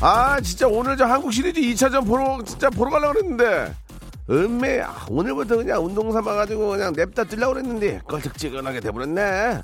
[0.00, 3.74] 아 진짜 오늘 저 한국 시리즈 2차전 보러 진짜 보러 가려고 그랬는데.
[4.30, 9.60] 음메 아, 오늘부터 그냥 운동 삼아 가지고 그냥 냅다 뛰려고 그랬는데 껄쩍지근하게 돼버렸네.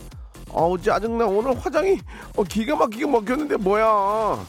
[0.51, 1.27] 어우 짜증나.
[1.27, 1.99] 오늘 화장이
[2.37, 4.45] 어, 기가 막히게 먹혔는데 뭐야.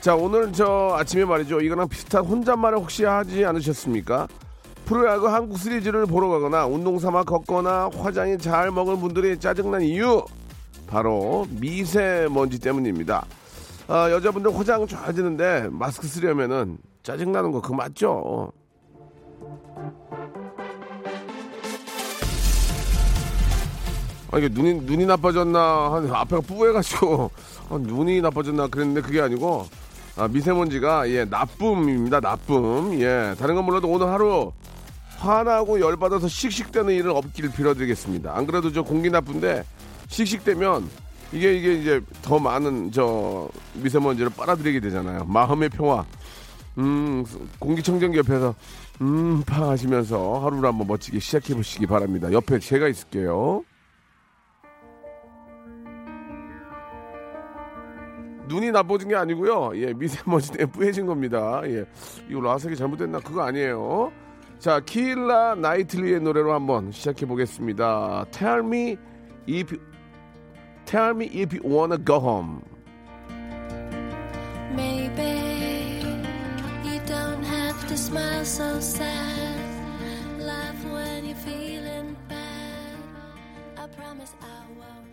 [0.00, 1.60] 자 오늘 저 아침에 말이죠.
[1.60, 4.28] 이거랑 비슷한 혼잣말을 혹시 하지 않으셨습니까?
[4.84, 10.24] 프로야구 한국 시리즈를 보러 가거나 운동 삼아 걷거나 화장이 잘 먹은 분들이 짜증난 이유.
[10.86, 13.26] 바로 미세먼지 때문입니다
[13.88, 18.52] 아, 여자분들 화장 잘 되는데 마스크 쓰려면은 짜증나는 거 그거 맞죠?
[24.32, 27.30] 아, 이게 눈이, 눈이 나빠졌나, 한, 앞에가 뿌해가지고,
[27.70, 29.66] 아, 눈이 나빠졌나 그랬는데 그게 아니고,
[30.16, 33.00] 아, 미세먼지가, 예, 나쁨입니다, 나쁨.
[33.00, 34.50] 예, 다른 건 몰라도 오늘 하루
[35.18, 38.36] 화나고 열받아서 씩씩대는 일은 없기를 빌어드리겠습니다.
[38.36, 39.64] 안 그래도 저 공기 나쁜데,
[40.08, 45.24] 씩씩대면 이게 이게 이제 더 많은 저 미세먼지를 빨아들이게 되잖아요.
[45.26, 46.04] 마음의 평화.
[46.78, 47.24] 음
[47.58, 48.54] 공기청정기 옆에서
[49.00, 52.30] 음 파 하시면서 하루를 한번 멋지게 시작해 보시기 바랍니다.
[52.32, 53.62] 옆에 제가 있을게요.
[58.48, 59.72] 눈이 나빠진 게 아니고요.
[59.74, 61.60] 예, 미세먼지 때문에 뿌해진 겁니다.
[61.64, 61.84] 예,
[62.30, 63.18] 이거 라색이 잘못됐나?
[63.20, 64.12] 그거 아니에요.
[64.58, 68.26] 자, 키일라 나이틀리의 노래로 한번 시작해 보겠습니다.
[68.30, 68.96] Tell me
[69.48, 69.76] if
[70.86, 72.62] Tell me if you wanna go home.
[74.74, 76.00] Maybe
[76.84, 79.58] you don't have to smile so sad.
[80.38, 82.98] Laugh when you're feeling bad.
[83.76, 84.46] I promise I
[84.78, 85.10] won't.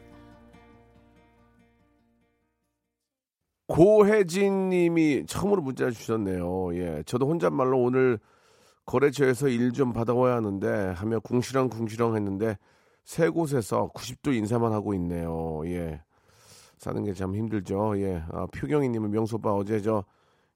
[3.67, 6.75] 고혜진 님이 처음으로 문자를 주셨네요.
[6.75, 7.03] 예.
[7.05, 8.19] 저도 혼잣말로 오늘
[8.85, 12.57] 거래처에서 일 좀 받아와야 하는데 하며 궁시렁 궁시렁 했는데
[13.03, 15.61] 세 곳에서 90도 인사만 하고 있네요.
[15.65, 16.01] 예.
[16.77, 17.97] 사는 게 참 힘들죠.
[17.99, 18.23] 예.
[18.31, 20.03] 아, 표경이 님은 명수 오빠 어제 저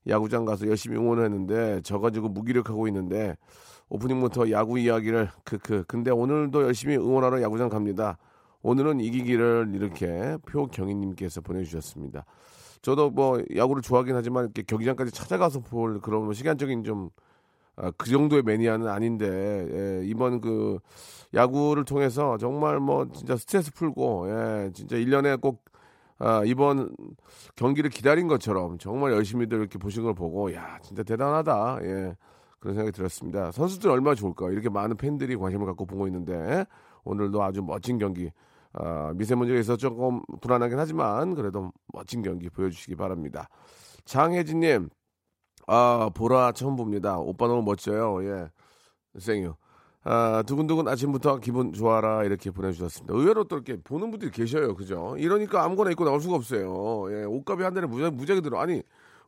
[0.07, 3.35] 야구장 가서 열심히 응원했는데 저 가지고 무기력하고 있는데
[3.89, 5.85] 오프닝부터 야구 이야기를 크크.
[5.87, 8.17] 근데 오늘도 열심히 응원하러 야구장 갑니다.
[8.61, 12.25] 오늘은 이기기를 이렇게 표경이 님께서 보내 주셨습니다.
[12.81, 17.09] 저도 뭐 야구를 좋아하긴 하지만 이렇게 경기장까지 찾아가서 볼 그런 뭐 시간적인 좀
[17.77, 19.27] 아, 그 정도의 매니아는 아닌데
[19.71, 20.79] 예, 이번 그
[21.33, 25.63] 야구를 통해서 정말 뭐 진짜 스트레스 풀고 예, 진짜 1년에 꼭
[26.19, 26.95] 아, 이번
[27.55, 32.15] 경기를 기다린 것처럼 정말 열심히들 이렇게 보신 걸 보고 야 진짜 대단하다 예,
[32.59, 33.51] 그런 생각이 들었습니다.
[33.51, 36.65] 선수들 얼마나 좋을까 이렇게 많은 팬들이 관심을 갖고 보고 있는데
[37.03, 38.31] 오늘도 아주 멋진 경기
[38.73, 43.49] 아, 미세먼지가 있어 서 조금 불안하긴 하지만 그래도 멋진 경기 보여주시기 바랍니다.
[44.05, 44.89] 장혜진님
[45.67, 47.17] 아, 보라 처음 봅니다.
[47.19, 48.23] 오빠 너무 멋져요.
[48.23, 48.49] 예.
[49.19, 49.53] 생유.
[50.05, 53.13] 아, 두근두근 아침부터 기분 좋아라 이렇게 보내주셨습니다.
[53.13, 54.75] 의외로 또 이렇게 보는 분들이 계셔요.
[54.75, 55.15] 그죠?
[55.17, 57.07] 이러니까 아무거나 입고 나올 수가 없어요.
[57.11, 57.25] 예.
[57.25, 58.59] 옷값이 한 달에 무지하게, 무지하게 들어.
[58.59, 58.81] 아니,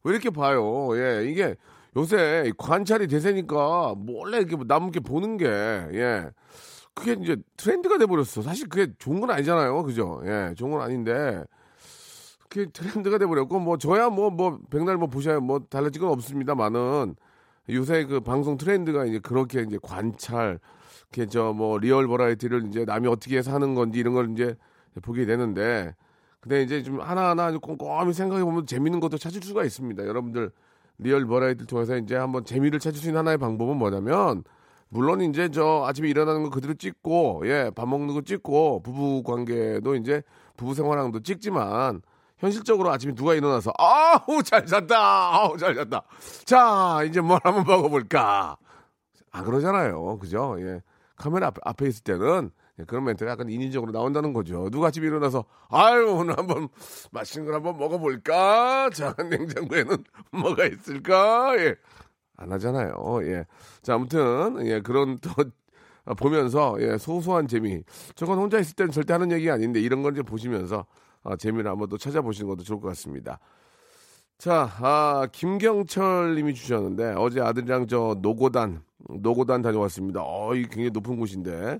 [0.04, 0.98] 왜 이렇게 봐요?
[0.98, 1.26] 예.
[1.30, 1.56] 이게
[1.98, 6.30] 요새 관찰이 대세니까 몰래 이렇게 남게 보는 게, 예.
[6.94, 8.42] 그게 이제 트렌드가 돼버렸어.
[8.44, 9.84] 사실 그게 좋은 건 아니잖아요.
[9.84, 10.22] 그죠?
[10.26, 10.54] 예.
[10.56, 11.44] 좋은 건 아닌데.
[12.50, 17.16] 그게 트렌드가 돼버렸고 뭐 저야 뭐뭐 백날 뭐 보셔야 뭐 달라질 건 없습니다만은
[17.70, 20.60] 요새 그 방송 트렌드가 이제 그렇게 이제 관찰
[21.12, 24.56] 이렇게 저뭐 real variety를 이제 남이 어떻게 하는 건지 이런 걸 이제
[25.04, 25.96] 보게 되는데
[26.40, 30.06] 근데 이제 좀 하나하나 꼼꼼히 생각해 보면 재밌는 것도 찾을 수가 있습니다.
[30.06, 30.52] 여러분들
[30.98, 34.44] real variety를 통해서 이제 한번 재미를 찾을 수 있는 하나의 방법은 뭐냐면
[34.90, 39.96] 물론 이제 저 아침에 일어나는 거 그대로 찍고 예 밥 먹는 거 찍고 부부 관계도
[39.96, 40.24] 이제
[40.58, 42.02] 부부 거 찍지만
[42.40, 44.98] 현실적으로 아침에 누가 일어나서 아우 잘 잤다.
[44.98, 46.04] 아우 잘 잤다.
[46.46, 48.58] 자 이제 뭘 한번 먹어볼까?
[49.32, 50.18] 안 그러잖아요.
[50.20, 50.56] 그죠?
[50.60, 50.82] 예.
[51.16, 52.50] 카메라 앞에, 앞에 있을 때는
[52.80, 54.70] 예, 그런 멘트가 약간 인위적으로 나온다는 거죠.
[54.72, 56.70] 누가 아침에 일어나서 아유 오늘 한번
[57.12, 58.90] 맛있는 걸 한번 먹어볼까?
[58.92, 59.98] 자 냉장고에는
[60.32, 61.56] 뭐가 있을까?
[61.58, 61.76] 예.
[62.38, 62.94] 안 하잖아요.
[63.24, 65.30] 예자 아무튼 예 그런 또
[66.16, 67.84] 보면서 예 소소한 재미.
[68.16, 70.86] 저건 혼자 있을 때는 절대 하는 얘기가 아닌데 이런 걸 이제 보시면서
[71.24, 73.40] 아, 재미를 한번 또 찾아보시는 것도 좋을 것 같습니다.
[74.38, 80.22] 자, 아, 김경철 님이 주셨는데, 어제 아들이랑 저 노고단, 노고단 다녀왔습니다.
[80.24, 81.80] 어, 이 굉장히 높은 곳인데,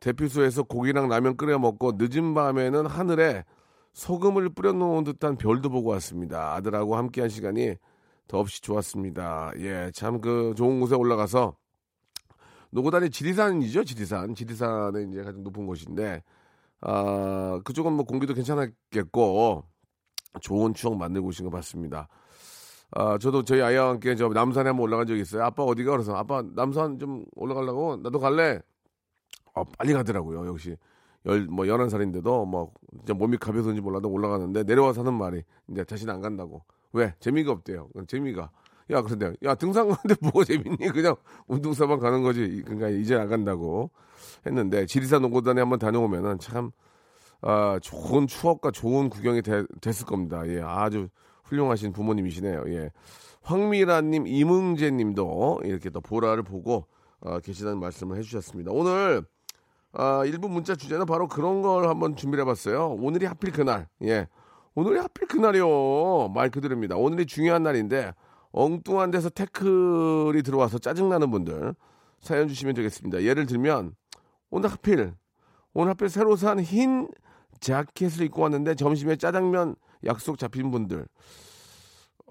[0.00, 3.44] 대피소에서 고기랑 라면 끓여 먹고 늦은 밤에는 하늘에
[3.94, 6.52] 소금을 뿌려놓은 듯한 별도 보고 왔습니다.
[6.54, 7.76] 아들하고 함께한 시간이
[8.28, 9.52] 더없이 좋았습니다.
[9.58, 11.56] 예, 참 그 좋은 곳에 올라가서
[12.70, 14.34] 노고단이 지리산이죠, 지리산.
[14.34, 16.22] 지리산에 이제 가장 높은 곳인데
[16.80, 19.64] 아 그쪽은 뭐 공기도 괜찮았겠고
[20.40, 22.08] 좋은 추억 만들고 오신 것 같습니다.
[22.92, 25.44] 아 저도 저희 아이와 함께 저 남산에 한번 올라간 적이 있어요.
[25.44, 28.60] 아빠 어디가 그래서 아빠 남산 좀 올라가려고 나도 갈래.
[29.54, 30.46] 어, 빨리 가더라고요.
[30.46, 30.76] 역시
[31.26, 36.14] 열, 뭐, 열한 살인데도 뭐, 진짜 몸이 가벼서인지 몰라도 올라가는데 내려와서 하는 말이 이제 다시는
[36.14, 36.62] 안 간다고.
[36.92, 37.14] 왜?
[37.18, 37.88] 재미가 없대요.
[38.06, 38.50] 재미가.
[38.90, 40.88] 야, 그런데, 야, 등산 가는데 뭐가 재밌니?
[40.92, 41.16] 그냥
[41.48, 42.62] 운동사만 가는 거지.
[42.64, 43.90] 그러니까 이제 안 간다고
[44.46, 46.70] 했는데, 지리산 농구단에 한번 다녀오면은 참,
[47.42, 50.46] 아, 좋은 추억과 좋은 구경이 되, 됐을 겁니다.
[50.48, 51.08] 예, 아주
[51.44, 52.64] 훌륭하신 부모님이시네요.
[52.68, 52.90] 예.
[53.42, 56.86] 황미라님, 이문재님도 이렇게 또 보라를 보고
[57.20, 58.72] 어, 계시다는 말씀을 해주셨습니다.
[58.72, 59.22] 오늘
[59.92, 62.96] 아, 일부 문자 주제는 바로 그런 걸 한번 준비를 해봤어요.
[63.00, 63.88] 오늘이 하필 그날.
[64.02, 64.26] 예.
[64.74, 66.32] 오늘이 하필 그날이요.
[66.34, 66.96] 말 그대로입니다.
[66.96, 68.12] 오늘이 중요한 날인데
[68.52, 71.74] 엉뚱한 데서 태클이 들어와서 짜증나는 분들
[72.20, 73.22] 사연 주시면 되겠습니다.
[73.22, 73.94] 예를 들면
[74.50, 75.14] 오늘 하필
[75.72, 77.08] 오늘 하필 새로 산 흰
[77.60, 81.06] 자켓을 입고 왔는데 점심에 짜장면 약속 잡힌 분들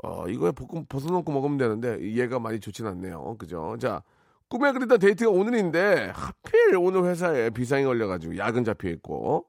[0.04, 3.38] 어 이거에 볶음 벗어놓고 먹으면 되는데 이해가 많이 좋진 않네요.
[3.38, 3.78] 그죠?
[3.80, 4.04] 자
[4.50, 9.48] 꿈에 그리던 데이트가 오늘인데 하필 오늘 회사에 비상이 걸려가지고 야근 잡혀 있고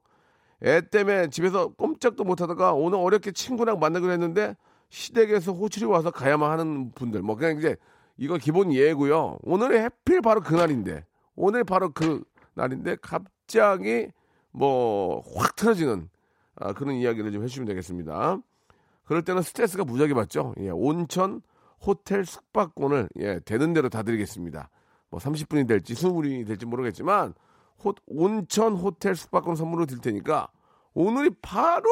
[0.63, 4.55] 애 때문에 집에서 꼼짝도 못하다가 오늘 어렵게 친구랑 만나기로 했는데
[4.89, 7.75] 시댁에서 호출이 와서 가야만 하는 분들 뭐 그냥 이제
[8.17, 9.37] 이거 기본 예고요.
[9.43, 11.05] 오늘이 해필 바로 그날인데
[11.35, 12.23] 오늘 바로 그
[12.57, 14.07] 날인데 갑자기
[14.51, 16.09] 뭐 확 틀어지는
[16.55, 18.39] 아, 그런 이야기를 좀 해주시면 되겠습니다.
[19.05, 20.53] 그럴 때는 스트레스가 무지하게 받죠.
[20.59, 21.41] 예, 온천
[21.85, 24.69] 호텔 숙박권을 예, 되는 대로 다 드리겠습니다.
[25.09, 27.33] 뭐 30분이 될지 20분이 될지 모르겠지만
[27.83, 30.49] 호, 온천 호텔 숙박권 선물로 드릴 테니까
[30.93, 31.85] 오늘이 바로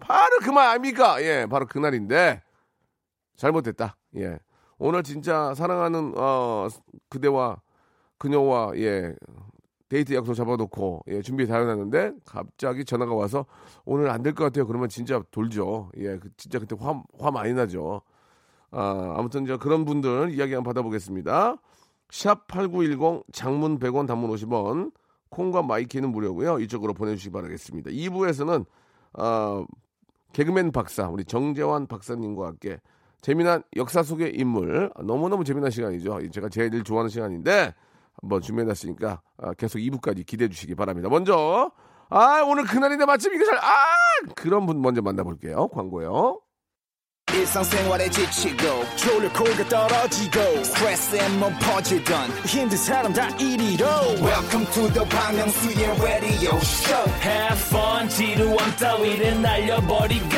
[0.00, 1.22] 바로 그말 아닙니까?
[1.22, 2.42] 예, 바로 그날인데
[3.36, 3.96] 잘못됐다.
[4.16, 4.38] 예.
[4.78, 6.68] 오늘 진짜 사랑하는 어
[7.10, 7.60] 그대와
[8.16, 9.14] 그녀와 예
[9.88, 13.46] 데이트 약속 잡아놓고 예 준비 다 해놨는데 갑자기 전화가 와서
[13.84, 14.66] 오늘 안 될 것 같아요.
[14.66, 15.90] 그러면 진짜 돌죠.
[15.98, 18.02] 예, 그 진짜 그때 화, 화 많이 나죠.
[18.70, 21.56] 아, 아무튼 저 그런 분들 이야기 한번 받아보겠습니다.
[22.10, 24.92] 샵 8910 장문 100원 단문 50원
[25.30, 26.58] 콩과 마이케이는 무료고요.
[26.60, 27.90] 이쪽으로 보내주시기 바라겠습니다.
[27.90, 28.64] 2부에서는
[29.14, 29.64] 어,
[30.32, 32.78] 개그맨 박사 우리 정재환 박사님과 함께
[33.22, 36.30] 재미난 역사 속의 인물 너무너무 재미난 시간이죠.
[36.30, 37.74] 제가 제일 좋아하는 시간인데
[38.20, 41.08] 한번 준비해놨으니까 아, 계속 2부까지 기대해 주시기 바랍니다.
[41.08, 41.70] 먼저
[42.10, 43.74] 아 오늘 그날인데 마침 이게 잘 아
[44.34, 45.68] 그런 분 먼저 만나볼게요.
[45.68, 46.40] 광고요.
[47.38, 53.86] 일상생활에 지치고, 졸려 코가 떨어지고, 스트레스에 몸 퍼지던, 힘든 사람 다 이리로.
[54.20, 60.36] welcome to the Bang Myung-soo's radio show Have fun 지루함 따위를 날려버리고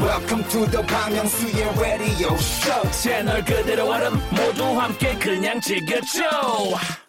[0.00, 6.22] welcome to the Bang Myung-soo's radio show 채널 그대로 얼음 모두 함께 그냥 즐겨줘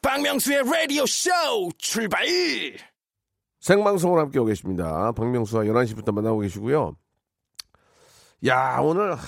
[0.02, 1.30] 박명수의 라디오 쇼
[1.78, 2.25] 출발
[3.60, 5.12] 생방송으로 함께 오고 계십니다.
[5.12, 6.96] 박명수와 11시부터 만나고 계시고요.
[8.48, 9.20] 야, 오늘, 하,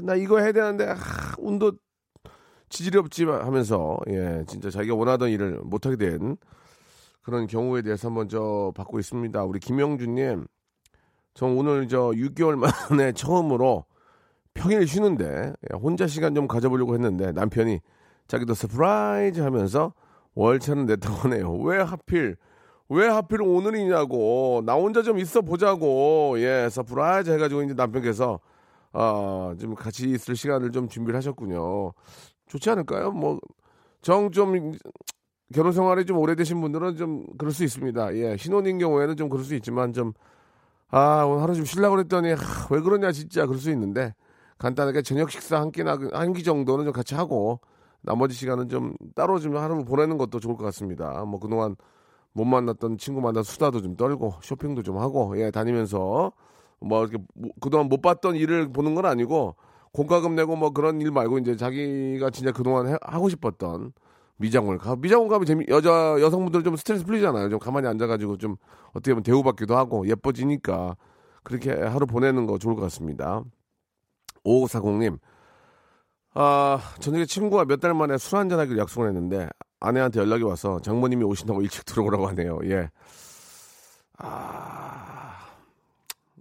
[0.00, 0.96] 나 이거 해야 되는데, 하,
[1.38, 1.72] 운도
[2.68, 6.36] 지질이 없지 하면서, 예, 진짜 자기가 원하던 일을 못하게 된
[7.22, 9.44] 그런 경우에 대해서 한번 저 받고 있습니다.
[9.44, 10.46] 우리 김영준님,
[11.34, 13.84] 저 오늘 저 6개월 만에 처음으로
[14.54, 17.78] 평일 쉬는데, 예, 혼자 시간 좀 가져보려고 했는데, 남편이
[18.26, 19.94] 자기도 surprise 하면서
[20.34, 21.52] 월차는 냈다고 하네요.
[21.58, 22.36] 왜 하필,
[22.90, 24.62] 왜 하필 오늘이냐고.
[24.66, 26.34] 나 혼자 좀 있어 보자고.
[26.38, 28.40] 예, surprise 해가지고 이제 남편께서,
[28.92, 31.92] 아, 좀 같이 있을 시간을 좀 준비를 하셨군요.
[32.48, 33.12] 좋지 않을까요?
[33.12, 33.38] 뭐,
[34.02, 34.72] 정 좀,
[35.54, 38.14] 결혼 생활이 좀 오래되신 분들은 좀 그럴 수 있습니다.
[38.16, 40.12] 예, 신혼인 경우에는 좀 그럴 수 있지만 좀,
[40.90, 43.46] 아, 오늘 하루 좀 쉬려고 그랬더니, 하, 왜 그러냐, 진짜.
[43.46, 44.14] 그럴 수 있는데,
[44.58, 47.60] 간단하게 저녁 식사 한 끼나, 한 끼 정도는 좀 같이 하고,
[48.02, 51.24] 나머지 시간은 좀 따로 좀 하루 보내는 것도 좋을 것 같습니다.
[51.26, 51.76] 뭐 그동안
[52.32, 56.32] 못 만났던 친구 만나 수다도 좀 떨고 쇼핑도 좀 하고 예 다니면서
[56.80, 59.56] 뭐 이렇게 뭐 그동안 못 봤던 일을 보는 건 아니고
[59.92, 63.92] 공과금 내고 뭐 그런 일 말고 이제 자기가 진짜 그동안 해- 하고 싶었던
[64.36, 64.96] 미장원 가.
[64.96, 67.50] 미장원 가면 재미 여자 여성분들 좀 스트레스 풀리잖아요.
[67.50, 68.56] 좀 가만히 앉아가지고 좀
[68.90, 70.96] 어떻게 보면 대우받기도 하고 예뻐지니까
[71.42, 73.42] 그렇게 하루 보내는 거 좋을 것 같습니다.
[74.44, 75.18] 5540님
[76.34, 79.48] 아, 저녁에 친구가 몇달 만에 술 한잔 하기로 약속을 했는데
[79.80, 82.58] 아내한테 연락이 와서 장모님이 오신다고 일찍 들어오라고 하네요.
[82.64, 82.90] 예.
[84.18, 85.38] 아,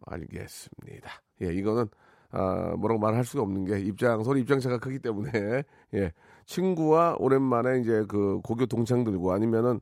[0.05, 1.10] 알겠습니다.
[1.41, 1.88] 예, 이거는
[2.31, 5.63] 아, 뭐라고 말할 수가 없는 게 입장 서로 입장차가 크기 때문에
[5.96, 6.12] 예,
[6.46, 9.79] 친구와 오랜만에 이제 그 고교 동창들고 아니면은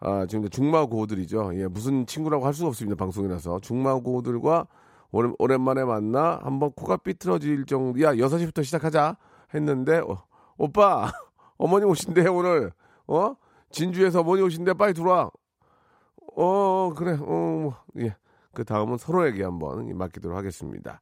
[0.00, 1.52] 아, 지금 중마고들이죠.
[1.54, 2.96] 예, 무슨 친구라고 할 수가 없습니다.
[2.96, 3.60] 방송이라서.
[3.60, 4.66] 중마고들과
[5.10, 9.16] 오랜, 오랜만에 만나 한번 코가 삐뚤어질 정도, 야, 6시부터 시작하자
[9.54, 10.22] 했는데, 어,
[10.56, 11.10] 오빠,
[11.58, 12.72] 어머니 오신대, 오늘.
[13.08, 13.34] 어?
[13.70, 15.30] 진주에서 어머니 오신대, 빨리 들어와.
[16.36, 18.14] 어, 그래, 어, 뭐, 예.
[18.54, 21.00] 그 다음은 서로에게 한번 맡기도록 하겠습니다.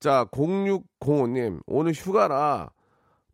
[0.00, 2.70] 자, 0605님, 오늘 휴가라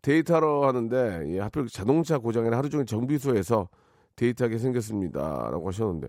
[0.02, 3.68] 데이트하러 하는데, 예, 하필 자동차 고장이라 하루 종일 정비소에서
[4.16, 5.48] 데이트하게 생겼습니다.
[5.50, 6.08] 라고 하셨는데,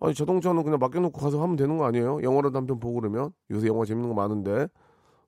[0.00, 2.22] 아니, 자동차는 그냥 맡겨놓고 가서 하면 되는 거 아니에요?
[2.22, 3.32] 영화라도 한 편 보고 그러면?
[3.50, 4.68] 요새 영화 재밌는 거 많은데.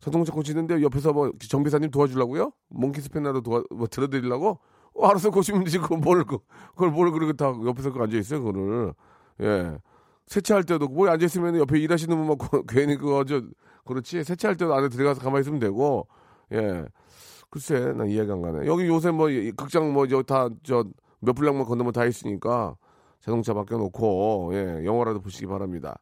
[0.01, 2.53] 자동차 고치는데 옆에서 뭐 정비사님 도와주려고요?
[2.69, 4.59] 몽키스패너라도 도와, 뭐 들어드리려고?
[5.01, 5.79] 어, 알아서 고치면 되지.
[5.79, 6.39] 그걸 뭘, 그-
[6.75, 8.93] 그걸 뭘 그렇게 다 옆에서 그 앉아 있어요, 그거를.
[9.41, 9.79] 예.
[10.27, 13.43] 세차할 때도 뭐 앉아 있으면 옆에 일하시는 분만 고- 괜히 그거 저,
[13.85, 14.23] 그렇지.
[14.25, 16.07] 세차할 때도 안에 들어가서 가만히 있으면 되고,
[16.53, 16.85] 예.
[17.51, 18.67] 글쎄, 난 이해가 안 가네.
[18.67, 20.85] 여기 요새 뭐, 이 극장 뭐, 저, 다, 저,
[21.21, 22.77] 몇 분량만 건너면 다 있으니까
[23.21, 25.99] 자동차 맡겨놓고, 예, 영화라도 보시기 바랍니다.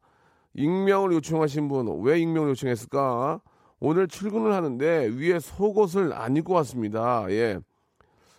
[0.55, 3.41] 익명을 요청하신 분, 왜 익명을 요청했을까?
[3.81, 7.27] 오늘 출근을 하는데 위에 속옷을 안 입고 왔습니다.
[7.31, 7.61] 예.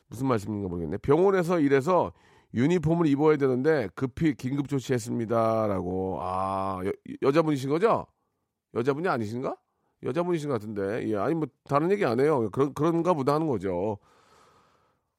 [0.10, 0.98] 무슨 말씀인가 모르겠네.
[0.98, 2.12] 병원에서 일해서
[2.54, 5.68] 유니폼을 입어야 되는데 급히 긴급 조치했습니다.
[5.68, 6.18] 라고.
[6.22, 8.08] 아, 여, 여자분이신 거죠?
[8.74, 9.56] 여자분이 아니신가?
[10.04, 11.08] 여자분이신 것 같은데.
[11.10, 12.50] 예, 아니, 뭐, 다른 얘기 안 해요.
[12.52, 13.98] 그런, 그런가 보다 하는 거죠.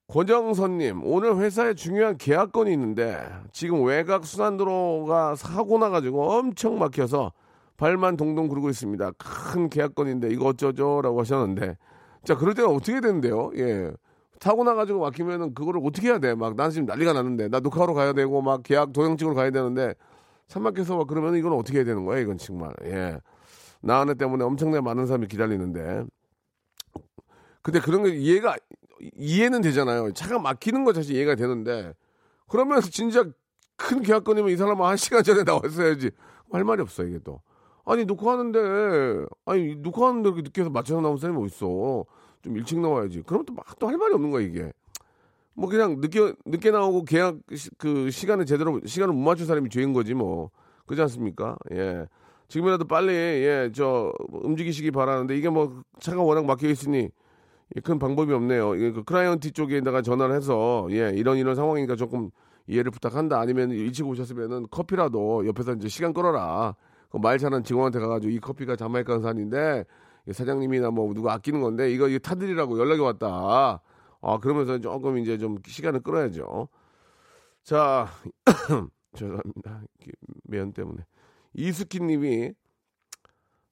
[0.09, 7.33] 권정선님, 오늘 회사에 중요한 계약건이 있는데, 지금 외곽 순환도로가 사고 나가지고 엄청 막혀서
[7.77, 9.13] 발만 동동 구르고 있습니다.
[9.13, 11.01] 큰 계약건인데, 이거 어쩌죠?
[11.03, 11.77] 라고 하셨는데,
[12.25, 13.53] 자, 그럴 때는 어떻게 되는데요?
[13.57, 13.93] 예.
[14.41, 16.35] 사고 나가지고 막히면은 그거를 어떻게 해야 돼?
[16.35, 19.95] 막, 난 지금 난리가 났는데, 나 녹화하러 가야 되고, 막 계약 도장 찍으러 가야 되는데,
[20.49, 22.21] 산막해서 막 그러면 이건 어떻게 해야 되는 거야?
[22.21, 23.19] 이건 정말, 예.
[23.83, 26.05] 나 하나 때문에 엄청나게 많은 사람이 기다리는데.
[27.61, 28.57] 근데 그런 게 이해가,
[29.17, 30.13] 이해는 되잖아요.
[30.13, 31.93] 차가 막히는 거 자체 이해가 되는데.
[32.49, 33.25] 그러면 진짜
[33.77, 36.11] 큰 계약건이면 이 사람은 한 시간 전에 나왔어야지.
[36.51, 37.43] 할 말이 없어, 이게 또.
[37.85, 42.07] 아니, 녹화하는데, 아니, 녹화하는데 이렇게 늦게 해서 맞춰서 나온 사람이 어딨어.
[42.43, 43.23] 좀 일찍 나와야지.
[43.23, 44.73] 그럼 또 막 또 할 말이 없는 거야, 이게.
[45.55, 49.93] 뭐 그냥 늦게, 늦게 나오고 계약 시- 그 시간을 제대로, 시간을 못 맞춘 사람이 죄인
[49.93, 50.51] 거지 뭐.
[50.87, 51.57] 그렇지 않습니까?
[51.73, 52.07] 예.
[52.49, 57.11] 지금이라도 빨리, 예, 저, 움직이시기 바라는데 이게 뭐 차가 워낙 막혀 있으니
[57.77, 58.75] 예, 큰 방법이 없네요.
[58.75, 62.31] 이게 그 클라이언트 쪽에다가 전화를 해서 예, 이런 이런 상황이니까 조금
[62.67, 63.39] 이해를 부탁한다.
[63.39, 66.75] 아니면 일찍 오셨으면은 커피라도 옆에서 이제 시간 끌어라.
[67.11, 69.85] 그말 잘하는 직원한테 가가지고 이 커피가 자마이카 산인데 이
[70.33, 73.81] 사장님이나 뭐 누가 아끼는 건데 이거 이거 타드리라고 연락이 왔다.
[74.23, 76.69] 아 그러면서 조금 이제 좀 시간을 끌어야죠.
[77.65, 78.09] 자
[79.17, 79.83] 죄송합니다.
[80.45, 81.05] 매연 때문에
[81.55, 82.53] 이스키님이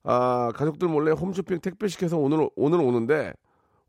[0.04, 3.32] 아 가족들 몰래 홈쇼핑 택배 시켜서 오늘 오늘 오는데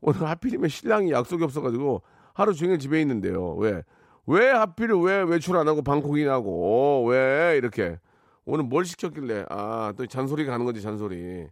[0.00, 2.02] 오늘 하필이면 신랑이 약속이 없어가지고
[2.34, 3.54] 하루 종일 집에 있는데요.
[3.54, 3.82] 왜?
[4.26, 7.98] 왜 하필 왜 외출 안 하고 방콕이냐고 왜 이렇게
[8.44, 11.48] 오늘 뭘 시켰길래 아 또 잔소리 가는 거지 잔소리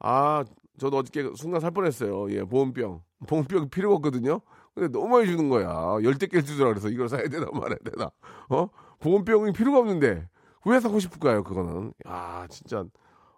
[0.00, 0.44] 아
[0.78, 2.30] 저도 어저께 순간 살 뻔했어요.
[2.32, 3.02] 예 보온병.
[3.26, 4.40] 보온병 필요가 없거든요.
[4.74, 5.98] 근데 너무 많이 주는 거야.
[6.02, 8.10] 열대 개를 주더라 그래서 이걸 사야 되나 말아야 되나.
[8.48, 8.68] 어?
[9.00, 10.28] 보온병이 필요가 없는데
[10.66, 11.92] 왜 사고 싶을까요 그거는?
[12.04, 12.84] 아 진짜.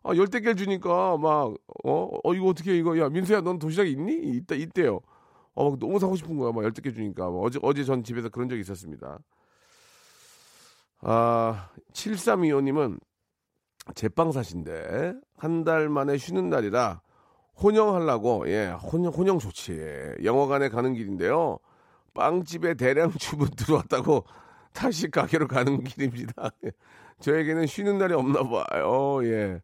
[0.05, 1.55] 아 열대 개를 주니까 막
[1.85, 2.11] 어?
[2.25, 2.99] 어 이거 어떻게 이거?
[2.99, 4.15] 야 민수야 넌 도시락 있니?
[4.37, 5.01] 있다 있대요.
[5.55, 6.53] 어, 막 너무 사고 싶은 거야.
[6.53, 7.29] 막 열댓 개 주니까.
[7.29, 9.19] 뭐 어제, 어제 전 집에서 그런 적이 있었습니다.
[11.01, 12.99] 아, 7325님은
[13.95, 17.01] 제빵사신데, 한 달 만에 쉬는 날이라
[17.63, 20.17] 혼영하려고, 예, 혼영, 혼영 좋지.
[20.25, 21.59] 영화관에 가는 길인데요.
[22.15, 24.25] 빵집에 대량 주문 들어왔다고
[24.73, 26.51] 다시 가게로 가는 길입니다.
[27.21, 29.25] 저에게는 쉬는 날이 없나 봐요.
[29.25, 29.61] 예.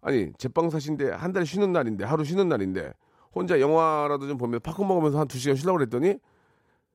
[0.00, 2.92] 아니, 제빵사신데 한 달 쉬는 날인데, 하루 쉬는 날인데,
[3.34, 6.18] 혼자 영화라도 좀 보면서 팝콘 먹으면서 한 두 시간 쉬려고 그랬더니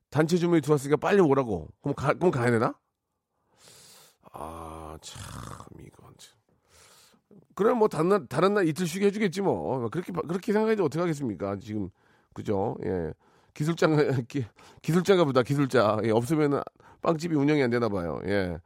[0.10, 1.68] 단체 주문이 들어왔으니까 빨리 오라고.
[1.82, 2.74] 그럼 가, 그럼 가야 되나?
[4.34, 5.68] 아, 참, 참.
[7.58, 9.90] 그래, 뭐, 다른 날, 다른 날 이틀 쉬게 해주겠지 뭐.
[9.90, 11.58] 그렇게, 그렇게 생각해도 어떻게 하겠습니까?
[11.60, 11.90] 지금,
[12.32, 12.78] 그죠?
[12.86, 13.12] 예.
[13.56, 13.96] 기술장,
[14.30, 14.46] 기,
[14.84, 15.98] 기술자가 보다, 기술자.
[16.04, 16.62] 예, 없으면
[17.02, 18.22] 빵집이 운영이 안 되나 봐요.
[18.26, 18.60] 예.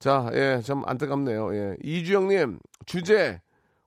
[0.00, 1.54] 자, 예, 참 안타깝네요.
[1.54, 1.76] 예.
[1.84, 3.40] 이주영님, 주제,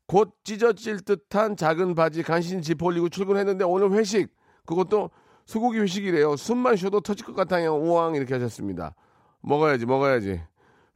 [0.08, 4.34] 곧 찢어질 듯한 작은 바지 간신히 지퍼 올리고 출근했는데 오늘 회식
[4.66, 5.10] 그것도
[5.48, 6.38] 소고기 회식이래요.
[6.38, 7.76] 숨만 쉬어도 터질 것 같아요.
[7.76, 8.96] 우왕 이렇게 하셨습니다.
[9.42, 10.40] 먹어야지 먹어야지.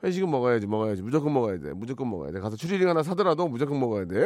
[0.04, 1.74] 회식은 먹어야지 먹어야지 무조건 먹어야 돼.
[1.74, 2.40] 무조건 먹어야 돼.
[2.40, 4.26] 가서 추리링 하나 사더라도 무조건 먹어야 돼.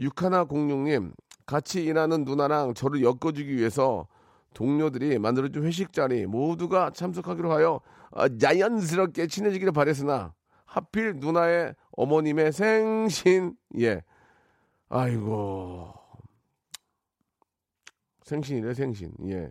[0.00, 1.12] 육하나 공룡님
[1.46, 4.06] 같이 일하는 누나랑 저를 엮어주기 위해서
[4.54, 10.34] 동료들이 만들어준 회식 자리 모두가 참석하기로 하여 어, 자연스럽게 친해지기를 바랬으나
[10.64, 14.02] 하필 누나의 어머님의 생신 예
[14.88, 15.92] 아이고
[18.22, 19.50] 생신이래 생신 예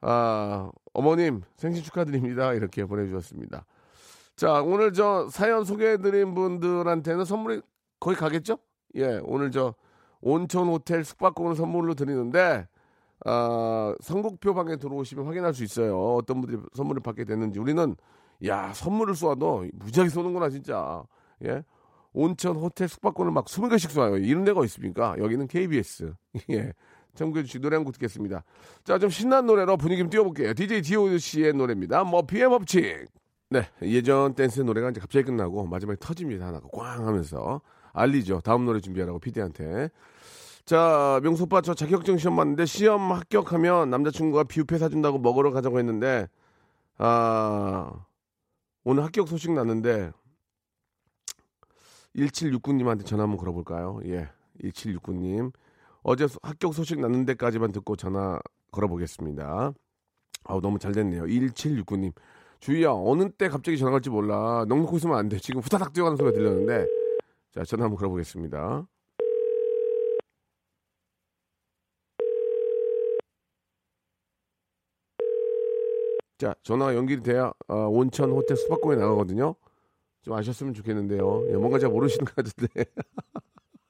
[0.00, 2.52] 아, 어머님 생신 축하드립니다.
[2.52, 3.64] 이렇게 보내주셨습니다.
[4.36, 7.62] 자, 오늘 저 사연 소개해드린 분들한테는 선물이
[8.00, 8.58] 거의 가겠죠?
[8.96, 9.74] 예, 오늘 저
[10.20, 12.66] 온천 호텔 숙박권을 선물로 드리는데,
[13.24, 15.98] 아, 선곡표 방에 들어오시면 확인할 수 있어요.
[16.16, 17.58] 어떤 분들이 선물을 받게 됐는지.
[17.58, 17.96] 우리는,
[18.46, 21.02] 야, 선물을 쏘아도 무지하게 쏘는구나, 진짜.
[21.44, 21.62] 예.
[22.12, 24.16] 온천 호텔 숙박권을 막 20개씩 쏘아요.
[24.18, 25.14] 이런 데가 있습니까?
[25.18, 26.12] 여기는 KBS.
[26.50, 26.72] 예.
[27.14, 28.44] 참고해 주시 노래 한 곡 듣겠습니다.
[28.84, 30.52] 자, 좀 신난 노래로 분위기 좀 띄워볼게요.
[30.52, 32.04] DJ DOC의 노래입니다.
[32.04, 33.06] 뭐, 피해 법칙.
[33.48, 33.68] 네.
[33.82, 36.46] 예전 댄스 노래가 이제 갑자기 끝나고 마지막에 터집니다.
[36.46, 37.60] 하나가 꽝 하면서.
[37.92, 38.40] 알리죠.
[38.42, 39.90] 다음 노래 준비하라고 PD한테.
[40.64, 46.26] 자, 명수 오빠 저 자격증 시험 봤는데 시험 합격하면 남자친구가 뷔페 사준다고 먹으러 가자고 했는데,
[46.98, 47.92] 아,
[48.82, 50.10] 오늘 합격 소식 났는데,
[52.16, 54.00] 1769님한테 전화 한번 걸어볼까요?
[54.06, 54.28] 예.
[54.62, 55.52] 1769님.
[56.02, 58.40] 어제 소- 합격 소식 났는 데까지만 듣고 전화
[58.72, 59.72] 걸어보겠습니다.
[60.44, 61.24] 아우, 너무 잘 됐네요.
[61.24, 62.12] 1769님.
[62.60, 64.64] 주희야, 어느 때 갑자기 전화 갈지 몰라.
[64.68, 65.38] 넉넉히 있으면 안 돼.
[65.38, 66.86] 지금 후다닥 뛰어가는 소리가 들렸는데.
[67.52, 68.86] 자, 전화 한번 걸어보겠습니다.
[76.38, 79.54] 자, 전화가 연결이 돼야 어, 온천 호텔 숙박권에 나가거든요.
[80.22, 81.46] 좀 아셨으면 좋겠는데요.
[81.50, 82.84] 예, 뭔가 잘 모르시는 것 같은데.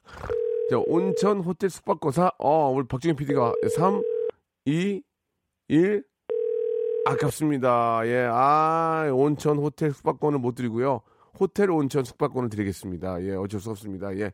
[0.70, 4.00] 자, 온천 호텔 숙박권사, 어, 우리 박정현 PD가 3,
[4.64, 5.02] 2,
[5.68, 6.04] 1.
[7.06, 8.02] 아깝습니다.
[8.06, 11.00] 예, 아, 온천 호텔 숙박권을 못 드리고요.
[11.38, 13.22] 호텔 온천 숙박권을 드리겠습니다.
[13.22, 14.16] 예, 어쩔 수 없습니다.
[14.18, 14.32] 예,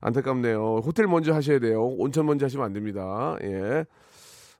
[0.00, 0.82] 안타깝네요.
[0.84, 1.84] 호텔 먼저 하셔야 돼요.
[1.84, 3.36] 온천 먼저 하시면 안 됩니다.
[3.42, 3.84] 예.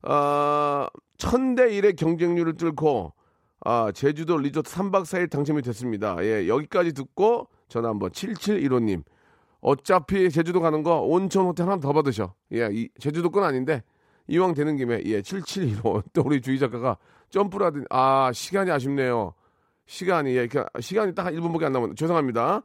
[0.03, 0.89] 아,
[1.19, 3.13] 천대 1의 경쟁률을 뚫고
[3.65, 6.17] 아, 제주도 리조트 3박 4일 당첨이 됐습니다.
[6.25, 9.05] 예, 여기까지 듣고 전화 한번 7715님.
[9.61, 12.35] 어차피 제주도 가는 거 온천 호텔 하나 더 받으셔.
[12.55, 13.85] 예, 이, 제주도 건 아닌데
[14.33, 16.03] 이왕 되는 김에 예, 7715.
[16.15, 16.97] 또 우리 주희 작가가
[17.35, 19.35] 하더니 아, 시간이 아쉽네요.
[19.87, 22.63] 시간이 예, 그, 시간이 딱 1분밖에 안 남았는데 죄송합니다.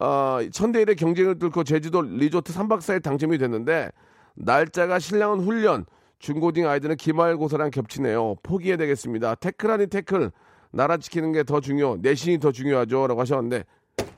[0.00, 3.90] 아, 천대 1의 경쟁을 뚫고 제주도 리조트 3박 4일 당첨이 됐는데
[4.36, 5.84] 날짜가 신랑은 훈련,
[6.18, 8.36] 중고딩 아이들은 기말고사랑 겹치네요.
[8.42, 9.34] 포기해야 되겠습니다.
[9.34, 10.30] 태클 아닌 태클.
[10.70, 13.06] 나라 지키는 게 더 중요, 내신이 더 중요하죠.
[13.06, 13.64] 라고 하셨는데,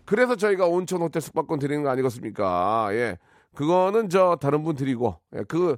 [0.05, 2.91] 그래서 저희가 온천 호텔 숙박권 드리는 거 아니겠습니까?
[2.93, 3.19] 예.
[3.57, 5.43] 그거는 저 다른 분 드리고, 예.
[5.49, 5.77] 그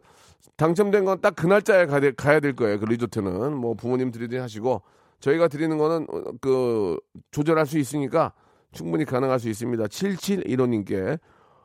[0.57, 2.79] 당첨된 건 딱 그 날짜에 가야, 될- 가야 될 거예요.
[2.81, 3.55] 그 리조트는.
[3.57, 4.83] 뭐 부모님 드리든 하시고,
[5.21, 6.99] 저희가 드리는 거는 어, 그
[7.31, 8.33] 조절할 수 있으니까
[8.73, 9.85] 충분히 가능할 수 있습니다.
[9.85, 11.19] 7715님께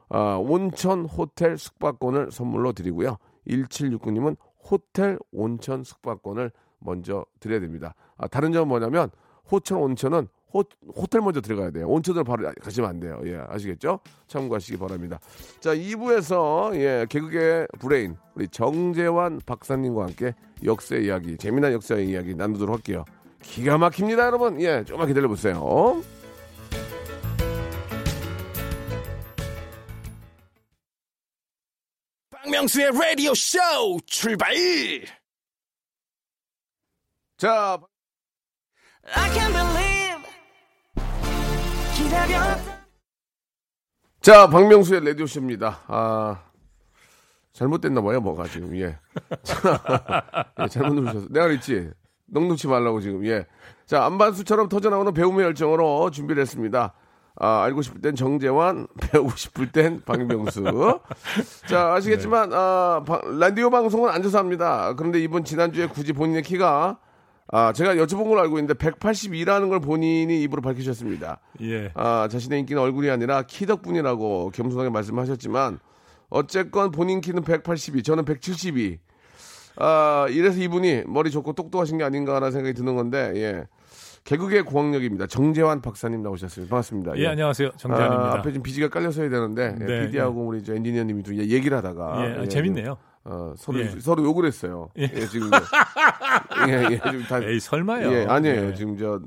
[0.09, 3.17] 아, 온천 호텔 숙박권을 선물로 드리고요.
[3.47, 4.35] 1769님은
[4.69, 7.95] 호텔 온천 숙박권을 먼저 드려야 됩니다.
[8.17, 9.09] 아, 다른 점은 뭐냐면
[9.51, 10.63] 호천 온천은 호,
[10.95, 11.87] 호텔 먼저 들어가야 돼요.
[11.87, 13.21] 온천을 바로 가시면 안 돼요.
[13.25, 13.99] 예, 아시겠죠?
[14.27, 15.19] 참고하시기 바랍니다.
[15.59, 20.33] 자, 2부에서 예, 개그계 브레인 우리 정재환 박사님과 함께
[20.63, 23.05] 역사 이야기, 재미난 역사 이야기 나누도록 할게요.
[23.41, 24.61] 기가 막힙니다, 여러분.
[24.61, 26.01] 예, 조금만 기다려 보세요.
[32.29, 33.59] 박명수의 라디오 쇼
[34.05, 34.53] 출발!
[37.37, 37.79] 자,
[39.03, 40.00] I can't believe.
[44.21, 45.79] 자, 박명수의 라디오쇼입니다.
[45.87, 46.39] 아,
[47.53, 48.97] 잘못됐나 봐요, 뭐가 지금, 예.
[49.43, 49.81] 자,
[50.61, 51.27] 예, 잘못 누르셨어.
[51.29, 51.89] 내가 그랬지?
[52.27, 53.45] 넉넉지 말라고 지금, 예.
[53.85, 56.93] 자, 안반수처럼 터져나오는 배움의 열정으로 준비를 했습니다.
[57.35, 60.63] 아, 알고 싶을 땐 정재환, 배우고 싶을 땐 박명수.
[61.67, 64.93] 자, 아시겠지만, 아, 바- 라디오 방송은 앉아서 합니다.
[64.95, 66.99] 그런데 이번 지난주에 굳이 본인의 키가
[67.51, 71.39] 아, 제가 여쭤본 걸로 알고 있는데 182라는 걸 본인이 입으로 밝히셨습니다.
[71.61, 71.91] 예.
[71.93, 75.79] 아, 자신의 인기는 얼굴이 아니라 키 덕분이라고 겸손하게 말씀하셨지만
[76.29, 78.99] 어쨌건 본인 키는 182, 저는 172.
[79.75, 83.65] 아, 이래서 이분이 머리 좋고 똑똑하신 게 아닌가라는 생각이 드는 건데, 예.
[84.23, 85.25] 개그계 고학력입니다.
[85.27, 86.69] 정재환 박사님 나오셨습니다.
[86.69, 87.17] 반갑습니다.
[87.17, 87.71] 예, 안녕하세요.
[87.75, 88.23] 정재환입니다.
[88.23, 92.15] 아, 앞에 좀 비지가 깔려서야 되는데, 예, 네, PD하고 우리 저 엔지니어님이 좀 얘기를 하다가.
[92.17, 92.97] 예, 아, 예, 재밌네요.
[93.23, 93.99] 어, 서로, 예.
[93.99, 94.89] 서로 욕을 했어요.
[94.97, 95.51] 예, 지금.
[96.67, 97.39] 예, 예, 지금 다.
[97.41, 98.11] 에이, 설마요.
[98.11, 98.69] 예, 아니에요.
[98.69, 98.73] 예.
[98.73, 99.19] 지금 저,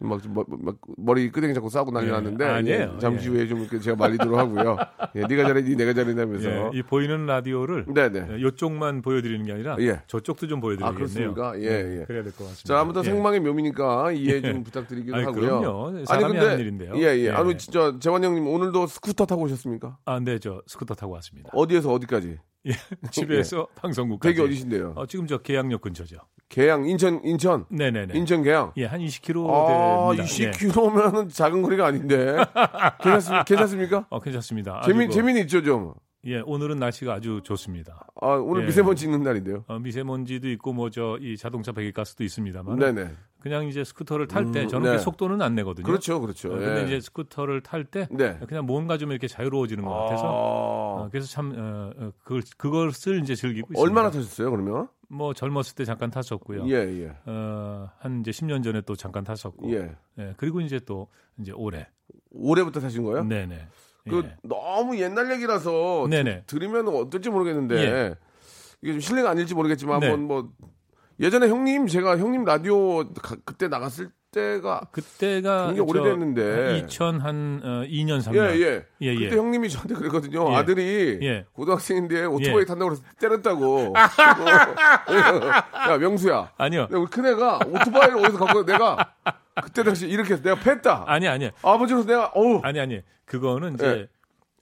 [0.00, 2.44] 막, 좀 머- 막 머리 끄댕이 잡고 싸우고 난리 예, 났는데.
[2.44, 2.92] 아니에요.
[2.94, 3.32] 예, 잠시 예.
[3.32, 4.76] 후에 좀 제가 말리도록 하고요.
[5.16, 6.48] 예, 네가 잘했니, 내가 잘했냐면서.
[6.48, 8.38] 예, 이 보이는 라디오를 네네.
[8.46, 10.00] 이쪽만 보여드리는 게 아니라 예.
[10.06, 10.94] 저쪽도 좀 아, 보여드리겠네요.
[11.34, 11.58] 그렇습니까?
[11.60, 12.04] 예, 예.
[12.06, 12.64] 그래야 될 것 같습니다.
[12.64, 13.10] 자, 아무튼 예.
[13.10, 14.62] 생방의 묘미니까 이해 좀 예.
[14.62, 15.60] 부탁드리기도 아니, 하고요.
[15.60, 16.04] 그럼요.
[16.04, 16.92] 사람이 하는 일인데요.
[16.96, 17.24] 예, 예.
[17.26, 17.30] 예.
[17.30, 19.98] 아니, 진짜, 재환 형님, 오늘도 스쿠터 타고 오셨습니까?
[20.04, 21.50] 아, 네, 저 스쿠터 타고 왔습니다.
[21.52, 22.38] 어디에서 어디까지?
[22.66, 22.72] 예,
[23.10, 24.34] 집에서 방송국까지.
[24.34, 24.92] 댁이 어디신데요?
[24.96, 26.16] 어, 지금 저 계양역 근처죠.
[26.48, 27.66] 계양, 인천, 인천.
[27.68, 28.14] 네네네.
[28.16, 28.72] 인천 계양.
[28.78, 29.52] 예, 한 20km 아,
[30.16, 30.24] 됩니다.
[30.40, 30.50] 예.
[30.50, 32.36] 20km면은 작은 거리가 아닌데.
[33.02, 33.44] 괜찮습니까?
[33.44, 34.06] 괜찮습니까?
[34.10, 34.82] 어, 괜찮습니다.
[34.84, 35.94] 재미, 아주 그- 재미는 있죠, 좀.
[36.24, 38.04] 예, 오늘은 날씨가 아주 좋습니다.
[38.20, 38.66] 아, 오늘 예.
[38.66, 39.64] 미세먼지 있는 날인데요.
[39.68, 43.10] 어, 미세먼지도 있고 뭐 저 이 자동차 배기가스도 있습니다만 네네.
[43.40, 44.98] 그냥 이제 스쿠터를 탈때 음, 저는 네.
[44.98, 45.86] 속도는 안 내거든요.
[45.86, 46.48] 그렇죠, 그렇죠.
[46.52, 46.64] 어, 예.
[46.64, 48.36] 근데 이제 스쿠터를 탈때 네.
[48.48, 50.30] 그냥 뭔가 좀 이렇게 자유로워지는 것 같아서 아,
[51.04, 53.80] 어, 그래서 참 어, 어, 그걸 그것을 이제 즐기고 있습니다.
[53.80, 54.88] 얼마나 타셨어요, 그러면?
[55.08, 56.68] 뭐 젊었을 때 잠깐 탔었고요.
[56.68, 57.16] 예, 예.
[57.26, 59.72] 어, 한 이제 10년 전에 또 잠깐 탔었고.
[59.72, 59.96] 예.
[60.18, 61.08] 예, 그리고 이제 또
[61.40, 61.86] 이제 올해.
[62.30, 63.24] 올해부터 타신 거예요?
[63.24, 63.66] 네 네.
[64.08, 64.36] 그 예.
[64.42, 66.44] 너무 옛날 얘기라서 네네.
[66.46, 68.14] 들으면 어떨지 모르겠는데 예.
[68.82, 70.08] 이게 좀 실례가 아닐지 모르겠지만 네.
[70.10, 70.52] 한번 뭐
[71.20, 76.82] 예전에 형님 제가 형님 라디오 가- 그때 나갔을 때가 그때가 굉장히 저 오래됐는데.
[76.86, 78.34] 2000한 어, 2년 3년.
[78.36, 78.84] 예, 예.
[79.02, 79.24] 예, 예.
[79.24, 80.50] 그때 형님이 저한테 그랬거든요.
[80.52, 80.56] 예.
[80.56, 81.46] 아들이 예.
[81.52, 82.64] 고등학생인데 오토바이 예.
[82.64, 83.94] 탄다고 그래서 때렸다고.
[83.96, 85.90] 어.
[85.90, 86.52] 야, 명수야.
[86.56, 86.88] 아니요.
[86.90, 89.14] 우리 큰애가 오토바이를 어디서 갖고 내가
[89.62, 91.04] 그때 당시 이렇게 해서 내가 팼다.
[91.06, 91.50] 아니 아니.
[91.62, 93.00] 아버지로서 내가 어우 아니 아니.
[93.24, 94.08] 그거는 이제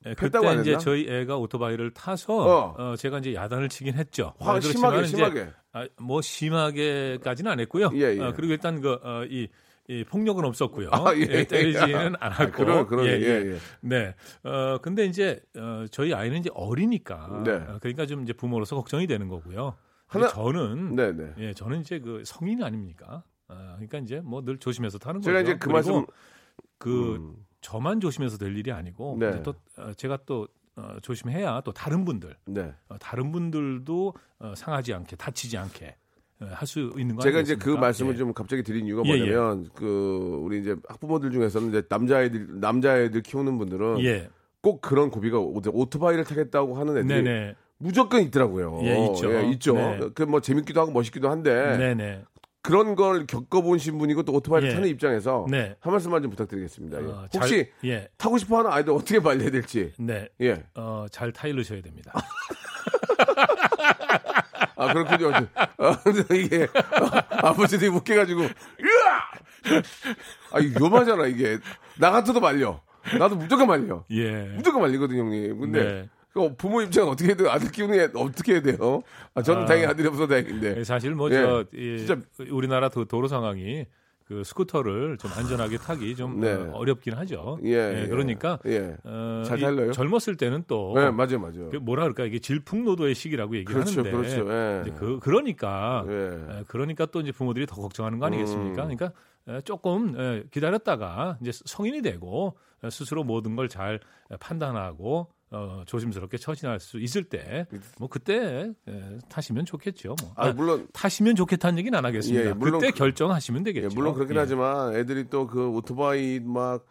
[0.06, 0.78] 예, 그때 안 이제 했나?
[0.78, 2.74] 저희 애가 오토바이를 타서 어.
[2.78, 2.96] 어.
[2.96, 4.32] 제가 이제 야단을 치긴 했죠.
[4.38, 5.48] 화 어, 심하게 이제 심하게.
[5.72, 7.90] 아, 뭐 심하게까지는 안 했고요.
[7.94, 8.20] 예, 예.
[8.20, 9.48] 어, 그리고 일단 그이이
[10.08, 10.88] 폭력은 없었고요.
[10.92, 12.52] 아, 예, 예, 때리지는 아, 않았고.
[12.52, 13.56] 그런 그런 예, 예.
[13.80, 14.14] 네.
[14.44, 17.42] 어, 근데 이제, 어, 저희 아이는 이제 어리니까.
[17.44, 17.52] 네.
[17.52, 19.76] 어, 그러니까 좀 이제 부모로서 걱정이 되는 거고요.
[20.06, 21.32] 하나- 저는, 네, 네.
[21.38, 23.22] 예, 저는 이제 그 성인 아닙니까?
[23.48, 25.50] 어, 그러니까 이제 뭐 늘 조심해서 타는 제가 거죠.
[25.52, 26.06] 이제 그 말씀
[26.78, 27.36] 그 음.
[27.66, 29.42] 저만 조심해서 될 일이 아니고 네.
[29.42, 32.72] 또 어, 제가 또 어, 조심해야 또 다른 분들, 네.
[32.88, 35.96] 어, 다른 분들도 어, 상하지 않게 다치지 않게
[36.42, 37.80] 어, 할수 있는 거 제가 이제 그 아니겠습니까?
[37.80, 38.18] 말씀을 예.
[38.18, 43.58] 좀 갑자기 드린 이유가 예, 뭐냐면 그 우리 이제 학부모들 중에서는 이제 남자애들 남자애들 키우는
[43.58, 44.28] 분들은 예,
[44.60, 45.40] 꼭 그런 고비가.
[45.40, 48.78] 오토바이를 타겠다고 하는 애들이 네네, 무조건 있더라고요.
[48.84, 49.34] 예, 있죠.
[49.34, 49.74] 예, 있죠.
[49.74, 49.98] 네.
[50.14, 52.22] 그뭐 재밌기도 하고 멋있기도 한데 네네,
[52.66, 54.74] 그런 걸 겪어보신 분이고 또 오토바이를 예.
[54.74, 55.76] 타는 입장에서 네.
[55.80, 57.00] 한 말씀만 좀 부탁드리겠습니다.
[57.00, 57.04] 예.
[57.06, 59.92] 어, 잘- 혹시 예, 타고 싶어하는 아이들 어떻게 말려야 될지.
[59.98, 60.64] 네, 예.
[60.74, 62.12] 어, 잘 타일르셔야 됩니다.
[64.78, 65.32] 아 그렇군요.
[65.56, 66.02] 아,
[66.34, 69.80] 이게 아, 아버지들이 웃겨가지고 으아!
[70.52, 71.58] 아 이거 위험하잖아 이게
[71.98, 72.80] 나 같아도 말려.
[73.18, 74.04] 나도 무조건 말려.
[74.10, 75.60] 예, 무조건 말리거든 형님.
[75.60, 76.08] 근데 네.
[76.36, 77.48] 그 부모 입장은 어떻게 해야 돼요?
[77.50, 79.00] 아들 키우는 애 어떻게 해야 돼요?
[79.34, 79.64] 아, 저는 아.
[79.64, 80.84] 다행히 아들이 없어서 다행인데.
[80.84, 82.20] 사실 뭐 예, 저 이, 진짜-
[82.50, 83.86] 우리나라 도, 도로 상황이
[84.26, 86.52] 그 스쿠터를 좀 안전하게 타기 좀 네.
[86.52, 87.58] 어, 어렵긴 하죠.
[87.64, 88.06] 예, 예.
[88.08, 88.96] 그러니까 예.
[89.04, 89.92] 어, 잘이 달려요?
[89.92, 91.70] 젊었을 때는 또 네, 맞아요, 맞아요.
[91.70, 94.52] 그 뭐라 그럴까 이게 질풍노도의 시기라고 얘기를 그렇죠, 하는데 그렇죠.
[94.52, 94.82] 예.
[94.82, 96.12] 이제 그 그러니까 예.
[96.58, 98.82] 에, 그러니까 또 이제 부모들이 더 걱정하는 거 아니겠습니까?
[98.84, 98.94] 음.
[98.96, 99.12] 그러니까
[99.48, 104.00] 에, 조금 에, 기다렸다가 이제 성인이 되고 에, 스스로 모든 걸 잘
[104.40, 107.66] 판단하고 어, 조심스럽게 처신할 수 있을 때
[107.98, 110.16] 뭐 그때 에, 타시면 좋겠죠.
[110.20, 110.32] 뭐.
[110.36, 112.46] 아, 아, 물론 타시면 좋겠다는 얘기는 안 하겠습니다.
[112.48, 113.94] 예, 물론 그때 그- 결정하시면 예, 되겠죠.
[113.94, 114.40] 물론 그렇긴 예.
[114.40, 116.84] 하지만 애들이 또 그 오토바이 막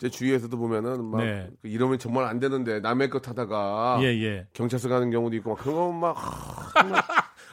[0.00, 1.50] 제 주위에서도 보면은 막 네.
[1.60, 4.46] 그 이러면 정말 안 되는데 남의 거 타다가 예, 예.
[4.54, 6.16] 경찰서 가는 경우도 있고 막 그런 거막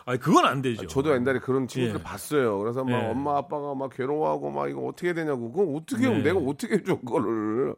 [0.06, 0.88] 아, 그건 안 되죠.
[0.88, 2.04] 저도 옛날에 그런 친구들 예.
[2.04, 2.58] 봤어요.
[2.60, 3.08] 그래서 막 예.
[3.10, 5.52] 엄마 아빠가 막 괴로워하고 막 이거 어떻게 되냐고.
[5.52, 6.20] 그건 어떻게 네.
[6.24, 7.76] 내가 어떻게 해줘 그거를.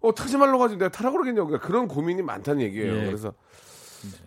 [0.00, 1.48] 어 타지 말라고 하지 내가 타라 그러겠냐고.
[1.48, 2.94] 그러니까 그런 고민이 많다는 얘기예요.
[2.96, 3.06] 예.
[3.06, 3.32] 그래서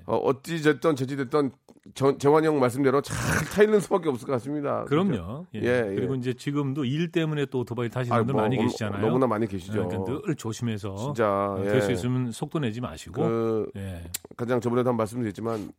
[0.05, 1.51] 어, 어찌 됐든 저찌 됐든
[1.95, 3.17] 전- 재환이 형 말씀대로 잘
[3.55, 4.85] 타있는 수밖에 없을 것 같습니다.
[4.85, 5.47] 그럼요.
[5.55, 5.59] 예.
[5.61, 5.95] 예, 예.
[5.95, 9.01] 그리고 이제 지금도 일 때문에 또 오토바이 타시는 아, 분들 뭐, 많이 너무- 계시잖아요.
[9.05, 9.87] 너무나 많이 계시죠.
[9.87, 11.69] 그러니까 늘 조심해서 진짜 어, 예.
[11.69, 14.03] 될수 있으면 속도 내지 마시고 그 예.
[14.37, 15.71] 가장 저번에도 한 말씀드렸지만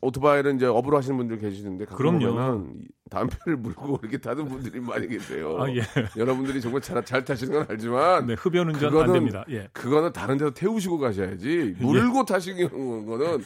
[0.00, 2.64] 오토바이를 이제 업으로 하시는 분들 계시는데 그럼요.
[3.10, 5.56] 담배를 물고 이렇게 타는 분들이 많이 계세요.
[5.60, 5.82] 아, 예.
[6.16, 9.44] 여러분들이 정말 잘, 잘 타시는 건 알지만 네, 흡연 운전 그거는 안 됩니다.
[9.50, 9.68] 예.
[9.72, 13.44] 그거는 다른 데서 태우시고 가셔야지 물고 타시는 거는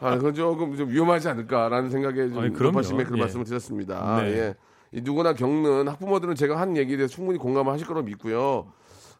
[0.00, 2.52] 아 그건 조금 좀 위험하지 않을까라는 생각에 좀.
[2.52, 3.22] 높아심에 그런 예.
[3.22, 4.22] 말씀을 드렸습니다.
[4.22, 4.28] 네.
[4.28, 4.54] 예.
[4.94, 8.66] 이 누구나 겪는 학부모들은 제가 한 얘기에 대해서 충분히 공감을 하실 거라고 믿고요.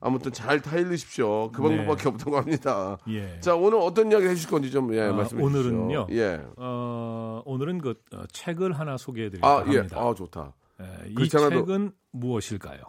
[0.03, 1.53] 아무튼 잘 타일르십시오.
[1.53, 1.77] 그 네.
[1.77, 2.99] 방법밖에 없다고 합니다.
[3.09, 3.38] 예.
[3.41, 5.45] 자 오늘 어떤 이야기 해주실 건지 좀 예, 아, 말씀해 주시죠.
[5.47, 6.07] 오늘은요.
[6.11, 6.41] 예.
[6.57, 9.77] 어, 오늘은 그 어, 책을 하나 소개해 드릴까 아 예.
[9.77, 9.97] 합니다.
[10.01, 10.53] 아 좋다.
[10.81, 12.81] 예, 이 책은 무엇일까요?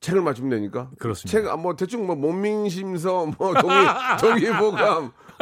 [0.00, 0.90] 책을 맞추면 되니까.
[0.98, 1.30] 그렇습니다.
[1.30, 3.86] 책, 아, 뭐, 대충 뭐, 몸민심서, 뭐, 동의,
[4.18, 5.12] 동의보감,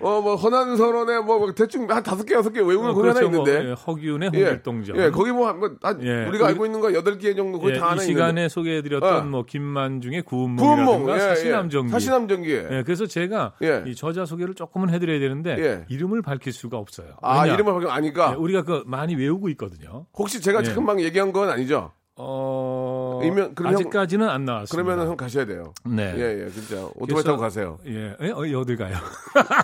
[0.00, 3.12] 어, 뭐, 허난선언에 뭐, 뭐 대충 한 다섯 개, 여섯 개 외우는 어, 거 하나
[3.14, 3.30] 그렇죠.
[3.30, 3.70] 뭐, 있는데.
[3.70, 4.96] 예, 허기훈의 예, 홍길동전.
[4.98, 7.58] 예, 거기 뭐, 한- 뭐 한, 예, 우리가 우리- 알고 있는 거 여덟 개 정도
[7.58, 8.12] 거의 예, 다 하나 이 있는데.
[8.12, 9.24] 시간에 소개해드렸던 어.
[9.24, 11.88] 뭐 김만중의 구운몽, 구운몽이라든가 예, 사시남정기.
[11.88, 11.92] 예.
[11.92, 12.50] 사시남정기.
[12.52, 13.84] 예, 그래서 제가 예.
[13.86, 15.84] 이 저자 소개를 조금은 해드려야 되는데 예.
[15.88, 17.16] 이름을 밝힐 수가 없어요.
[17.22, 17.46] 아?
[17.46, 18.32] 이름을 밝히면 아니까.
[18.32, 20.06] 예, 우리가 그 많이 외우고 있거든요.
[20.18, 20.64] 혹시 제가 예.
[20.64, 21.92] 지금 막 얘기한 건 아니죠?
[22.16, 24.84] 어, 이면- 아직까지는 안 나왔습니다.
[24.84, 25.74] 그러면은 형 가셔야 돼요.
[25.84, 26.14] 네.
[26.16, 26.88] 예, 예, 진짜.
[26.94, 27.78] 오토바이 타고 가세요.
[27.86, 28.94] 예, 예, 어, 어딜 가요?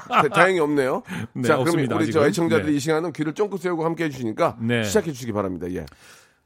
[0.09, 1.03] 다- 다행히 없네요.
[1.35, 2.27] 네, 자, 그럼 우리 저 아직은.
[2.27, 2.77] 애청자들이 네.
[2.77, 4.83] 이 시간은 귀를 쫑긋 세우고 함께 해주시니까 네.
[4.83, 5.71] 시작해 주시기 바랍니다.
[5.71, 5.87] 예.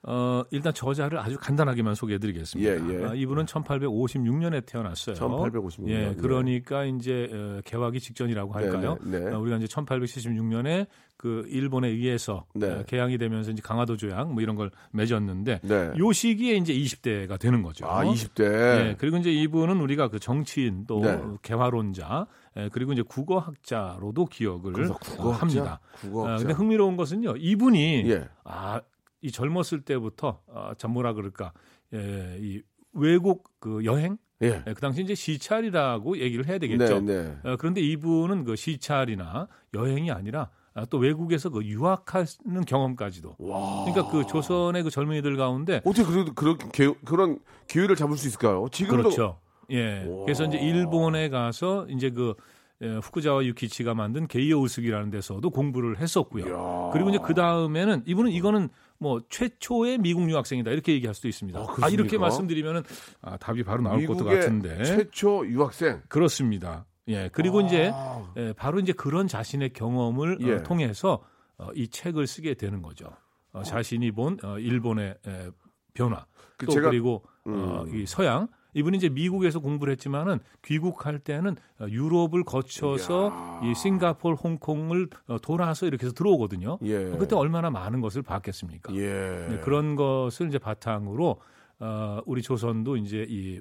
[0.06, 2.70] 어, 일단 저자를 아주 간단하게만 소개해 드리겠습니다.
[2.70, 3.04] 예, 예.
[3.06, 5.16] 아, 이분은 1856년에 태어났어요.
[5.16, 5.88] 1856년.
[5.88, 8.98] 예, 그러니까 이제 어, 개화기 직전이라고 할까요?
[9.02, 9.34] 네, 네, 네.
[9.34, 10.86] 어, 우리가 이제 1876년에
[11.16, 12.70] 그 일본에 의해서 네.
[12.70, 15.92] 어, 개항이 되면서 이제 강화도 조약 뭐 이런 걸 맺었는데 네.
[15.96, 17.86] 요 시기에 이제 20대가 되는 거죠.
[17.86, 18.44] 아, 20대.
[18.44, 21.18] 예, 그리고 이제 이분은 우리가 그 정치인 또 네.
[21.40, 22.26] 개화론자
[22.58, 25.40] 예, 그리고 이제 국어학자로도 기억을 국어학자?
[25.40, 25.80] 합니다.
[26.00, 26.34] 국어학자.
[26.34, 27.36] 아, 근데 흥미로운 것은요.
[27.38, 28.28] 이분이 예.
[28.44, 28.80] 아,
[29.24, 31.54] 이 젊었을 때부터 아, 참 뭐라 그럴까?
[31.94, 32.60] 예, 이
[32.92, 34.62] 외국 그 여행 예.
[34.66, 37.00] 예, 그 당시 이제 시찰이라고 얘기를 해야 되겠죠.
[37.00, 37.50] 네, 네.
[37.50, 43.36] 어, 그런데 이분은 그 시찰이나 여행이 아니라 아, 또 외국에서 그 유학하는 경험까지도.
[43.38, 43.84] 와.
[43.86, 48.66] 그러니까 그 조선의 그 젊은이들 가운데 어떻게 그래도 그런 기, 그런 기회를 잡을 수 있을까요?
[48.70, 49.40] 지금도 그렇죠.
[49.70, 50.06] 예.
[50.26, 52.34] 그래서 이제 일본에 가서 이제 그
[52.82, 56.46] 예, 후쿠자와 유키치가 만든 게이오 우스기라는 데서도 공부를 했었고요.
[56.46, 56.90] 이야.
[56.92, 61.58] 그리고 이제 그 다음에는 이분은 이거는 뭐 최초의 미국 유학생이다 이렇게 얘기할 수도 있습니다.
[61.58, 61.88] 아, 아, 그렇습니까?
[61.90, 62.82] 이렇게 말씀드리면은
[63.22, 66.00] 아, 답이 바로 나올 것도 같은데 최초 유학생.
[66.08, 66.86] 그렇습니다.
[67.08, 67.28] 예.
[67.32, 68.32] 그리고 이제 아.
[68.38, 70.62] 예, 바로 이제 그런 자신의 경험을 어, 예.
[70.62, 71.22] 통해서
[71.58, 73.10] 어, 이 책을 쓰게 되는 거죠.
[73.52, 75.50] 어, 자신이 본 어, 일본의 에,
[75.92, 76.24] 변화
[76.56, 77.94] 그 또 제가- 그리고 어, 음.
[77.94, 85.08] 이 서양 이분이 이제 미국에서 공부를 했지만은 귀국할 때는 어, 유럽을 거쳐서 이 싱가포르, 홍콩을
[85.28, 86.78] 어, 돌아서 이렇게 해서 들어오거든요.
[86.82, 87.04] 예.
[87.18, 88.94] 그때 얼마나 많은 것을 봤겠습니까?
[88.94, 89.46] 예.
[89.48, 91.40] 네, 그런 것을 이제 바탕으로
[91.80, 93.60] 어, 우리 조선도 이제 이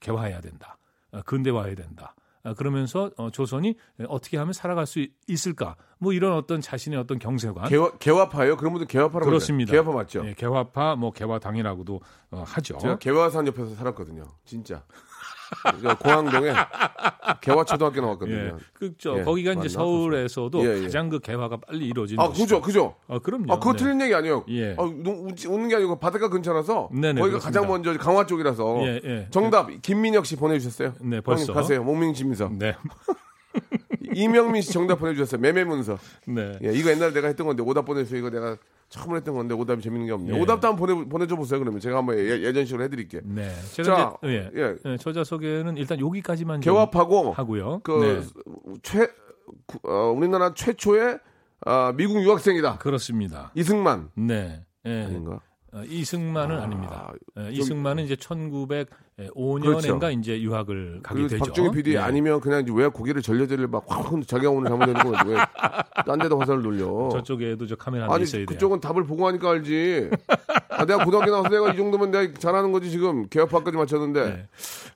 [0.00, 0.78] 개화해야 된다.
[1.12, 2.14] 어, 근대화해야 된다.
[2.44, 3.74] 아, 그러면서 어, 조선이
[4.06, 5.76] 어떻게 하면 살아갈 수 있을까?
[5.98, 8.56] 뭐 이런 어떤 자신의 어떤 경세관 개화, 개화파예요?
[8.58, 9.72] 그런 분들 개화파라고 그렇습니다.
[9.72, 10.22] 개화파 맞죠?
[10.26, 12.76] 예, 개화파 뭐 개화당이라고도 어, 하죠.
[12.78, 14.24] 제가 개화산 옆에서 살았거든요.
[14.44, 14.84] 진짜.
[15.80, 16.52] 제가 공항동에
[17.40, 18.36] 개화초등학교 나왔거든요.
[18.36, 19.18] 예, 그죠.
[19.18, 19.68] 예, 거기가 이제 맞나?
[19.68, 20.82] 서울에서도 예, 예.
[20.82, 22.28] 가장 그 개화가 빨리 이루어지는 아.
[22.28, 22.94] 그죠, 그죠.
[23.08, 23.52] 아, 그럼요.
[23.52, 23.78] 아, 그거 네.
[23.78, 24.44] 틀린 얘기 아니에요.
[24.48, 24.74] 예.
[24.78, 27.60] 아, 웃는 게 아니고 바닷가 근처라서 네네, 거기가 그렇습니다.
[27.60, 29.28] 가장 먼저 강화 쪽이라서 예, 예.
[29.30, 30.94] 정답 김민혁 씨 보내주셨어요.
[31.00, 31.44] 네, 벌써.
[31.44, 31.82] 형님 가세요.
[31.84, 32.50] 목민지민서.
[32.58, 32.76] 네.
[34.14, 35.40] 이명민 씨 정답 보내주셨어요.
[35.40, 35.98] 매매 문서.
[36.26, 36.58] 네.
[36.62, 38.18] 예, 이거 옛날에 내가 했던 건데 오답 보내주세요.
[38.18, 38.56] 이거 내가
[38.88, 40.36] 처음 했던 건데 오답이 재밌는 게 없네요.
[40.36, 40.40] 예.
[40.40, 41.58] 오답도 한번 보내 보내줘 보세요.
[41.58, 43.18] 그러면 제가 한번 예, 예전식으로 해드릴게.
[43.18, 43.50] 요 네.
[43.72, 44.60] 자, 제가 이제 예.
[44.62, 44.76] 예.
[44.84, 47.80] 예, 저자 소개는 일단 여기까지만 좀 개화파고 하고요.
[47.82, 47.92] 그
[48.62, 48.76] 네.
[48.82, 49.08] 최
[49.82, 51.18] 어, 우리나라 최초의
[51.66, 52.78] 아, 미국 유학생이다.
[52.78, 53.50] 그렇습니다.
[53.54, 54.64] 이승만 네.
[54.86, 55.04] 예.
[55.04, 55.40] 아닌가?
[55.72, 58.16] 어, 이승만은 아, 아, 닙니다 좀- 이승만은 이제
[59.18, 60.10] 1905년인가 그렇죠.
[60.10, 61.44] 이제 유학을 가게 그리고 되죠.
[61.44, 61.98] 박정희 PD 네.
[61.98, 67.08] 아니면 그냥 이제 왜 고개를 절레절레 막확 자기가 오늘 잘못된 거 왜딴 데다 화살을 돌려?
[67.12, 68.46] 저쪽에도 저 카메라 아니 있어야 돼요.
[68.46, 70.10] 그쪽은 답을 보고 하니까 알지.
[70.70, 74.24] 아, 내가 고등학교 나와서 내가 이 정도면 내가 잘하는 거지 지금 개업파까지 맞췄는데.
[74.24, 74.48] 네.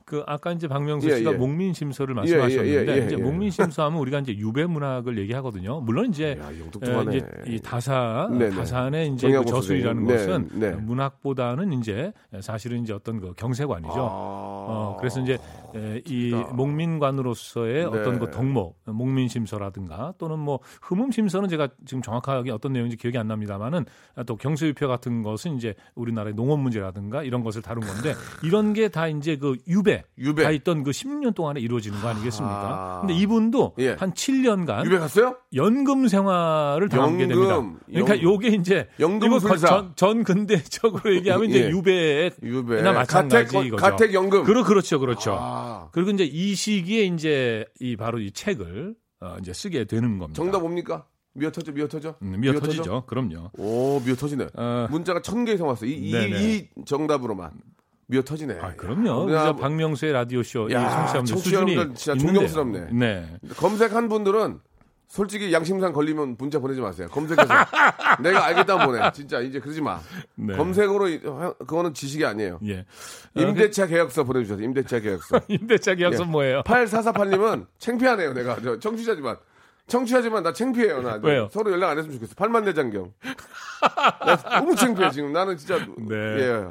[0.04, 1.36] 그 아까 이제 박명수 예, 씨가 예.
[1.36, 3.22] 목민 심서를 예, 예, 말씀하셨는데 예, 예, 이제 예.
[3.22, 5.80] 목민 심서 하면 우리가 이제 유배 문학을 얘기하거든요.
[5.80, 7.08] 물론 이제, 야, 에.
[7.08, 8.56] 이제 이 다사 네네.
[8.56, 10.48] 다산의 이제 그 저술이라는 선생님.
[10.48, 10.76] 것은 네, 네.
[10.76, 13.92] 문학보다는 이제 사실은 이제 어떤 그 경세관이죠.
[13.92, 14.07] 아.
[14.10, 15.38] 어, 그래서 이제
[15.74, 17.84] 에, 이 목민관으로서의 네.
[17.84, 23.18] 어떤 그 덕목, 목민 심서라든가 또는 뭐 흠음 심서는 제가 지금 정확하게 어떤 내용인지 기억이
[23.18, 23.84] 안 납니다만은
[24.26, 29.06] 또 경세유표 같은 것은 이제 우리나라의 농업 문제라든가 이런 것을 다룬 건데 이런 게 다
[29.06, 30.42] 이제 그 유배, 유배.
[30.42, 32.54] 다 있던 그 10년 동안에 이루어지는 거 아니겠습니까?
[32.56, 33.00] 아.
[33.00, 33.90] 근데 이분도 예.
[33.92, 35.36] 한 7년간 유배 갔어요?
[35.54, 37.62] 연금 생활을 당하게 됩니다.
[37.86, 39.28] 그러니까 연- 요게 이제 연금.
[39.68, 41.70] 전, 전 근대적으로 얘기하면 이제 예.
[41.70, 42.80] 유배의 유배.
[42.82, 43.82] 나 마찬가지 가택, 이거죠.
[43.98, 44.44] 가택 연금.
[44.44, 45.36] 그렇 그렇죠, 그렇죠.
[45.38, 45.88] 아.
[45.92, 50.36] 그리고 이제 이 시기에 이제 이 바로 이 책을 어, 이제 쓰게 되는 겁니다.
[50.36, 51.06] 정답 뭡니까?
[51.34, 52.16] 미어 터져, 미어 터져?
[52.22, 53.04] 음, 미어 터지죠.
[53.06, 53.50] 그럼요.
[53.58, 54.48] 오, 미어 터지네.
[54.54, 55.86] 어, 문자가 천 개 이상 왔어.
[55.86, 56.12] 이, 이.
[56.12, 57.52] 이 정답으로만.
[58.10, 58.58] 미어 터지네.
[58.60, 59.24] 아, 그럼요.
[59.24, 62.48] 우리나라 그래서 박명수의 라디오 쇼 야, 청취자분들 청취자 수준이 진짜 있는데요.
[62.48, 62.92] 존경스럽네.
[62.92, 63.38] 네.
[63.56, 64.60] 검색한 분들은
[65.08, 67.08] 솔직히 양심상 걸리면 문자 보내지 마세요.
[67.10, 67.48] 검색해서
[68.20, 69.10] 내가 알겠다면 보내.
[69.12, 69.98] 진짜 이제 그러지 마.
[70.34, 70.54] 네.
[70.54, 72.60] 검색으로 이- 그거는 지식이 아니에요.
[72.66, 72.84] 예.
[73.34, 75.40] 임대차 계약서 보내주셔서 임대차 계약서.
[75.48, 76.26] 임대차 계약서 예.
[76.26, 76.62] 뭐예요?
[76.62, 78.34] 8448님은 창피하네요.
[78.34, 79.38] 내가 저 청취자지만
[79.86, 81.00] 청취자지만 나 창피해요.
[81.00, 81.48] 나 왜요?
[81.50, 82.34] 서로 연락 안 했으면 좋겠어.
[82.36, 83.10] 팔만 대장경.
[84.26, 85.32] 나 너무 창피해 지금.
[85.32, 86.14] 나는 진짜 네.
[86.14, 86.64] 예.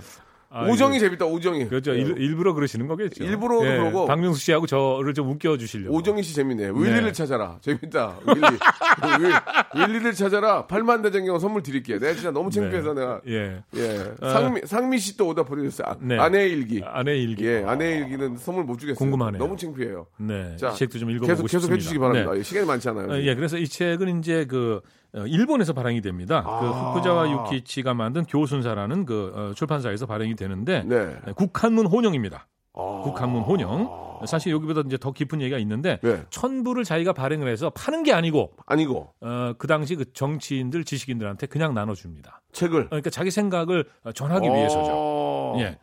[0.49, 1.25] 아, 오정이 재밌다.
[1.25, 1.67] 오정이.
[1.67, 1.93] 그렇죠.
[1.93, 1.99] 예.
[1.99, 3.23] 일, 일부러 그러시는 거겠죠.
[3.23, 3.29] 예.
[3.29, 4.05] 일부러도 그러고.
[4.05, 5.95] 박명수 씨하고 저를 좀 웃겨 주시려고.
[5.95, 6.69] 오정희 씨 재밌네.
[6.73, 7.57] 윌리를 찾아라.
[7.61, 8.17] 재밌다.
[8.25, 8.41] 윌리.
[9.77, 10.65] 윌, 윌리를 찾아라.
[10.67, 11.99] 8만 대장경 선물 드릴게요.
[11.99, 13.19] 내가 진짜 너무 창피해서 내가.
[13.27, 13.61] 예.
[13.75, 14.11] 예.
[14.21, 15.87] 상미, 상미 씨 또 오다 보내줬어요.
[15.89, 16.17] 아, 네.
[16.17, 16.81] 아내의 일기.
[16.85, 17.45] 아내 일기.
[17.45, 17.63] 예.
[17.65, 18.97] 아내의 일기는 선물 못 주겠어요.
[18.99, 19.39] 궁금하네요.
[19.39, 20.05] 너무 창피해요.
[20.17, 20.55] 네.
[20.57, 21.75] 자, 이 책도 좀 읽어보고 계속, 계속 싶습니다.
[21.75, 22.31] 해주시기 바랍니다.
[22.33, 22.39] 네.
[22.39, 23.11] 예, 시간이 많지 않아요.
[23.11, 26.43] 어, 예, 그래서 이 책은 이제 그 어, 일본에서 발행이 됩니다.
[26.45, 26.59] 아.
[26.59, 31.17] 그 후쿠자와 유키치가 만든 교순사라는 그 어, 출판사에서 발행이 되는데 네.
[31.25, 32.47] 네, 국한문 혼용입니다.
[32.73, 34.07] 국학문 혼영.
[34.25, 36.23] 사실 여기보다 이제 더 깊은 얘기가 있는데 네.
[36.29, 41.73] 천부를 자기가 발행을 해서 파는 게 아니고 아니고 어, 그 당시 그 정치인들 지식인들한테 그냥
[41.73, 42.41] 나눠줍니다.
[42.51, 44.91] 책을 그러니까 자기 생각을 전하기 위해서죠.
[44.91, 45.77] 어, 예.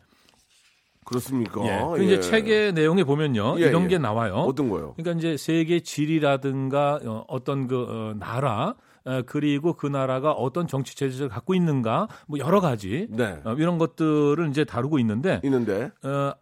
[1.05, 1.61] 그렇습니까?
[1.65, 1.97] 예.
[1.97, 2.19] 그 이제 예.
[2.19, 3.59] 책의 내용에 보면요.
[3.59, 3.87] 예, 이런 예.
[3.87, 4.33] 게 나와요.
[4.35, 4.93] 어떤 거요?
[4.97, 10.95] 그러니까 이제 세계 지리라든가 어, 어떤 그 어, 나라 어, 그리고 그 나라가 어떤 정치
[10.95, 13.39] 체제를 갖고 있는가 뭐 여러 가지 네.
[13.45, 16.33] 어, 이런 것들을 이제 다루고 있는데 있는데 어,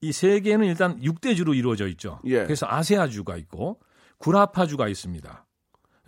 [0.00, 2.18] 이 세계는 일단 6대 주로 이루어져 있죠.
[2.24, 2.44] 예.
[2.44, 3.80] 그래서 아세아주가 있고
[4.18, 5.46] 구라파주가 있습니다.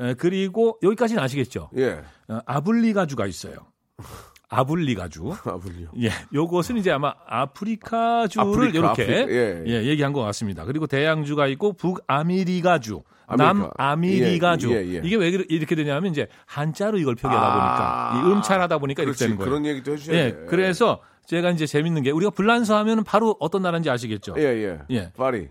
[0.01, 1.69] 에, 그리고 여기까지는 아시겠죠?
[1.77, 2.03] 예.
[2.29, 3.67] 어, 아불리가주가 있어요.
[4.51, 5.31] 아불리가주.
[5.45, 5.89] 아버지요.
[6.01, 10.65] 예, 요것은 이제 아마 아프리카주를 아프리카, 이렇게 아프리카, 예, 예, 얘기한 것 같습니다.
[10.65, 13.71] 그리고 대양주가 있고 북아메리카주, 아메리카.
[13.79, 14.71] 남아메리카주.
[14.73, 15.01] 예, 예, 예.
[15.05, 19.25] 이게 왜 이렇- 이렇게 되냐면 이제 한자로 이걸 표기하다 아, 보니까 이 음찰하다 보니까 그렇지.
[19.25, 19.51] 이렇게 되는 거예요.
[19.51, 20.47] 그런 얘기도 해주셔야 예, 돼.
[20.49, 24.35] 그래서 제가 이제 재밌는 게 우리가 불란서 하면은 바로 어떤 나라인지 아시겠죠?
[24.39, 24.79] 예, 예.
[24.91, 25.13] 예.
[25.15, 25.49] 파리,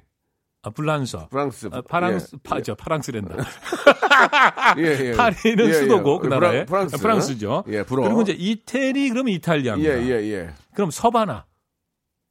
[0.67, 1.27] 아, 불란서.
[1.30, 1.69] 프랑스.
[1.71, 2.39] 아, 파랑스, 예.
[2.43, 3.36] 파, 저 파랑스랜다.
[4.77, 5.12] 예, 예.
[5.13, 5.73] 파리는 예, 예.
[5.73, 6.97] 수도고 그 나라의 프랑스.
[6.97, 7.63] 프랑스죠.
[7.69, 8.03] 예, 불어.
[8.03, 9.93] 그리고 이제 이태리 그러면 이탈리아입니다.
[9.93, 10.49] 예, 예, 예.
[10.73, 11.45] 그럼 서반아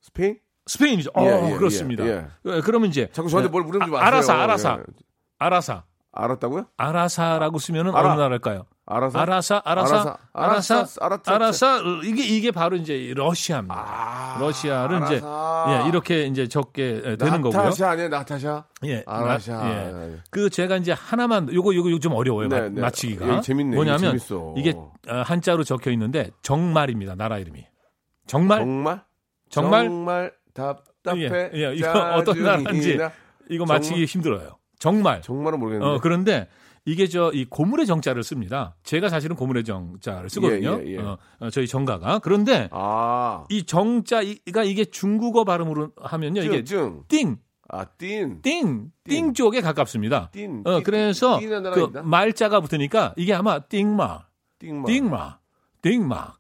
[0.03, 0.39] 스페인?
[0.67, 1.11] 스페인이죠.
[1.15, 2.07] 어, 예, 예, 그렇습니다.
[2.07, 4.07] 예, 예, 그러면 이제 자꾸 저한테 예, 뭘 물어보지 아, 마세요.
[4.07, 4.85] 아라사, 아라사, 예.
[5.39, 6.67] 아라사, 알았다고요?
[6.77, 8.13] 아라사라고 쓰면은 알아.
[8.13, 8.67] 어느 나라일까요?
[8.89, 9.19] 알아서?
[9.19, 10.87] 아라사, 아라사, 아라사,
[11.27, 13.75] 아라사, 이게 이게 바로 이제 러시아입니다.
[13.77, 15.83] 아, 러시아를 이제 아라사.
[15.85, 17.61] 예, 이렇게 이제 적게 예, 되는 거고요.
[17.63, 18.65] 나타샤 아니에요, 나타샤?
[18.85, 19.53] 예, 아라샤.
[19.57, 19.71] 나-
[20.09, 20.17] 예.
[20.31, 22.47] 그 제가 이제 하나만 요거 요거 요거 좀 어려워요.
[22.49, 22.81] 네, 마- 네.
[22.81, 23.37] 맞히기가.
[23.37, 23.75] 예, 재밌네.
[23.75, 24.55] 뭐냐면 재밌어.
[24.57, 24.71] 이게
[25.09, 27.17] 어, 한자로 적혀 있는데 정말입니다.
[27.17, 27.67] 나라 이름이.
[28.29, 29.03] 정말 정말?
[29.51, 29.85] 정말?
[29.89, 31.23] 정말 답답해.
[31.25, 32.99] 예, 예, 이거 어떤 나라인지.
[33.51, 34.59] 이거 맞히기 힘들어요.
[34.79, 35.23] 정말.
[35.23, 35.93] 정말은 모르겠는데.
[35.97, 36.49] 어, 그런데
[36.87, 38.77] 이게 저 이 고물의 정자를 씁니다.
[38.85, 40.79] 제가 사실은 고물의 정자를 쓰거든요.
[40.83, 40.99] 예, 예, 예.
[40.99, 42.21] 어, 어, 저희 정가가.
[42.21, 46.43] 그런데 아, 이 정자가 이게 중국어 발음으로 하면요.
[46.43, 47.19] 이게 증, 증.
[47.27, 47.37] 띵,
[47.69, 48.41] 아, 띵.
[48.41, 48.91] 띵, 띵.
[49.05, 50.31] 띵 쪽에 가깝습니다.
[50.33, 50.63] 띵.
[50.65, 51.99] 어, 띵, 그래서 띵 그?
[52.05, 54.25] 말자가 붙으니까 이게 아마 띵마,
[54.61, 54.87] 띵마.
[54.87, 55.39] 띵마,
[55.83, 56.35] 띵마.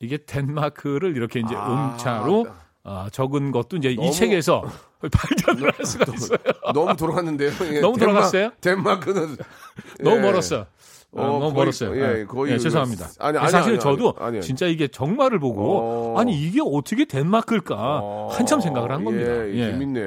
[0.00, 2.46] 이게 덴마크를 이렇게 이제 아, 음차로
[2.88, 4.62] 아, 적은 것도 이제 너무- 이 책에서
[5.12, 6.38] 발견을 할 수가 있어요.
[6.72, 7.50] 너무 돌아갔는데요.
[7.74, 8.50] 예, 너무 돌아갔어요?
[8.60, 9.36] 덴마크는
[10.00, 10.20] 너무 예.
[10.20, 10.66] 멀었어.
[11.12, 11.96] 어, 어, 너무 거의- 멀었어요.
[11.96, 13.08] 예, 예, 거의 예, 죄송합니다.
[13.18, 14.40] 아니, 아니, 사실 아니, 저도 아니.
[14.40, 15.78] 진짜 이게 정말을 보고
[16.14, 16.18] 어.
[16.20, 19.30] 아니 이게 어떻게 덴마크일까 어, 한참 생각을 한 겁니다.
[19.48, 19.70] 예, 예.
[19.72, 20.00] 재밌네.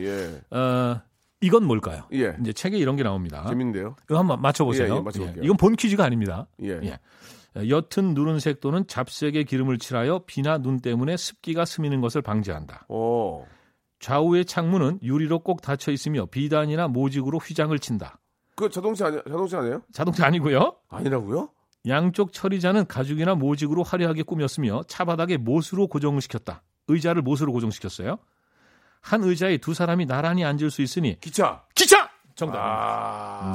[0.00, 0.40] 예.
[0.56, 1.00] 어,
[1.40, 2.02] 이건 뭘까요?
[2.14, 2.34] 예.
[2.40, 3.44] 이제 책에 이런 게 나옵니다.
[3.48, 3.96] 재밌는데요.
[4.10, 5.04] 이거 한번 맞춰보세요.
[5.18, 5.32] 예, 예.
[5.42, 6.46] 이건 본 퀴즈가 아닙니다.
[6.62, 6.80] 예.
[7.56, 7.68] 예.
[7.68, 12.86] 옅은 누른색 또는 잡색의 기름을 칠하여 비나 눈 때문에 습기가 스미는 것을 방지한다.
[12.88, 13.44] 오.
[13.98, 18.18] 좌우의 창문은 유리로 꼭 닫혀 있으며 비단이나 모직으로 휘장을 친다.
[18.54, 19.82] 그 자동차 아니 자동차 아니에요?
[19.92, 20.76] 자동차 아니고요.
[20.88, 21.50] 아니라고요?
[21.88, 26.62] 양쪽 처리자는 가죽이나 모직으로 화려하게 꾸몄으며 차바닥에 못으로 고정을 시켰다.
[26.88, 28.18] 의자를 못으로 고정시켰어요.
[29.00, 31.64] 한 의자에 두 사람이 나란히 앉을 수 있으니 기차.
[31.74, 32.58] 기차 정답.
[32.58, 33.54] 아.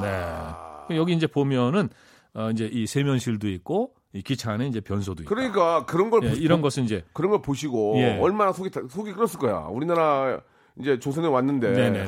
[0.88, 0.96] 네.
[0.96, 1.90] 여기 이제 보면은
[2.34, 5.34] 어 이제 이 세면실도 있고 이 기차 안에 이제 변소도 있고.
[5.34, 8.18] 그러니까 그런 걸 예, 보- 이런 것은 이제 그런 걸 보시고 예.
[8.20, 9.66] 얼마나 속이 다- 속이 끓었을 거야.
[9.70, 10.40] 우리나라
[10.78, 12.06] 이제 조선에 왔는데 네네네.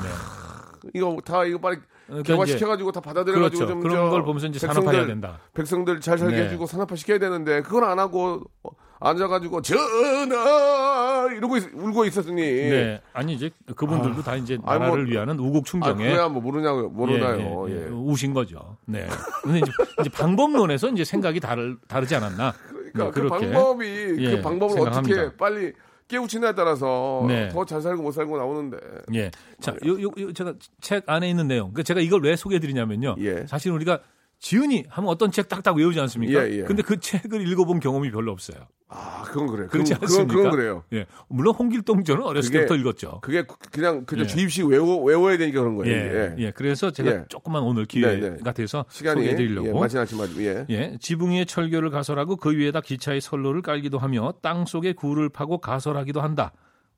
[0.94, 3.72] 이거 다 이거 빨리 그러니까 개화 이제 시켜가지고 다 받아들여가지고 그렇죠.
[3.72, 5.40] 좀 그런 저걸 보면서 이제 백성들- 산업화해야 된다.
[5.54, 6.44] 백성들 잘 살게 네.
[6.44, 13.00] 해주고 산업화 시켜야 되는데 그걸 안 하고 어, 앉아가지고 전하 이러고 있- 울고 있었으니 네.
[13.12, 16.88] 아니 이제 그분들도 다 이제 아니, 뭐- 나라를 위하는 우국 아 충정에 그래야 뭐 모르냐고
[16.88, 17.66] 모르나요?
[17.68, 17.84] 예, 예, 예.
[17.86, 18.76] 예, 우신 거죠.
[18.86, 19.06] 네.
[19.42, 22.52] 근데 이제, 이제 방법론에서 이제 생각이 다르, 다르지 않았나.
[22.92, 23.50] 그러니까 네, 그 그렇게.
[23.50, 23.86] 방법이
[24.18, 25.20] 예, 그 방법을 생각합니다.
[25.22, 25.72] 어떻게 빨리
[26.08, 27.48] 깨우치냐에 따라서 네.
[27.48, 28.76] 더잘 살고 못 살고 나오는데
[29.14, 29.30] 예.
[29.60, 31.72] 자, 요, 요, 요 제가 책 안에 있는 내용.
[31.72, 33.16] 그 제가 이걸 왜 소개해 드리냐면요.
[33.18, 33.46] 예.
[33.46, 34.00] 사실 우리가
[34.38, 36.46] 지은이 하면 어떤 책 딱딱 외우지 않습니까?
[36.48, 36.62] 예, 예.
[36.64, 38.58] 근데 그 책을 읽어본 경험이 별로 없어요.
[38.88, 39.68] 아 그건 그래요.
[39.68, 40.26] 그렇지 그건, 않습니까?
[40.32, 40.84] 그건, 그건 그래요.
[40.92, 41.06] 예.
[41.28, 43.20] 물론 홍길동 저는 어렸을 그게- 때부터 읽었죠.
[43.22, 44.28] 그게 구- 그냥 그냥 예.
[44.28, 45.92] 주입식 외워 외워야 되니까 그런 거예요.
[45.94, 46.34] 예.
[46.38, 46.44] 예.
[46.46, 46.50] 예.
[46.50, 47.24] 그래서 제가 예.
[47.28, 48.52] 조금만 오늘 기회가 네, 네.
[48.52, 49.68] 돼서 소개해 드리려고.
[49.68, 50.66] 예, 않지만 예.
[50.68, 55.58] 예, 지붕 위에 철교를 가설하고 그 위에다 기차의 선로를 깔기도 하며 땅 속에 굴을 파고
[55.58, 56.52] 가설하기도 한다.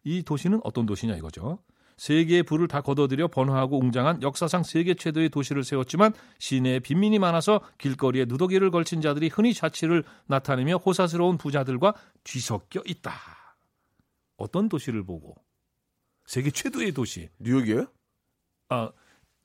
[0.04, 1.58] 이 도시는 어떤 도시냐 이거죠.
[1.96, 8.26] 세계의 불을 다 걷어들여 번화하고 웅장한 역사상 세계 최대의 도시를 세웠지만 시내에 빈민이 많아서 길거리에
[8.28, 13.12] 누더기를 걸친 자들이 흔히 자취를 나타내며 호사스러운 부자들과 뒤섞여 있다.
[14.36, 15.34] 어떤 도시를 보고
[16.26, 17.30] 세계 최대의 도시.
[17.38, 17.86] 뉴욕이에요?
[18.68, 18.90] 아,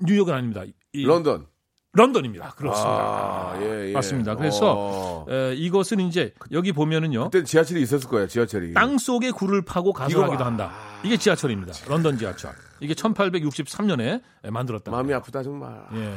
[0.02, 0.64] 뉴욕은 아닙니다.
[0.94, 1.48] 이 런던.
[1.94, 2.52] 런던입니다.
[2.52, 3.00] 그렇습니다.
[3.00, 3.92] 아, 예, 예.
[3.94, 4.36] 맞습니다.
[4.36, 5.26] 그래서 어.
[5.30, 7.30] 에, 이것은 이제 여기 보면은요.
[7.30, 8.28] 그때 지하철이 있었을 거예요.
[8.28, 8.74] 지하철이.
[8.74, 10.44] 땅 속에 굴을 파고 가설하기도.
[10.44, 10.72] 한다.
[11.04, 11.74] 이게 지하철입니다.
[11.88, 12.52] 런던 지하철.
[12.80, 14.22] 이게 1863년에
[14.52, 14.92] 만들었다.
[14.92, 15.84] 마음이 아프다 정말.
[15.94, 16.16] 예.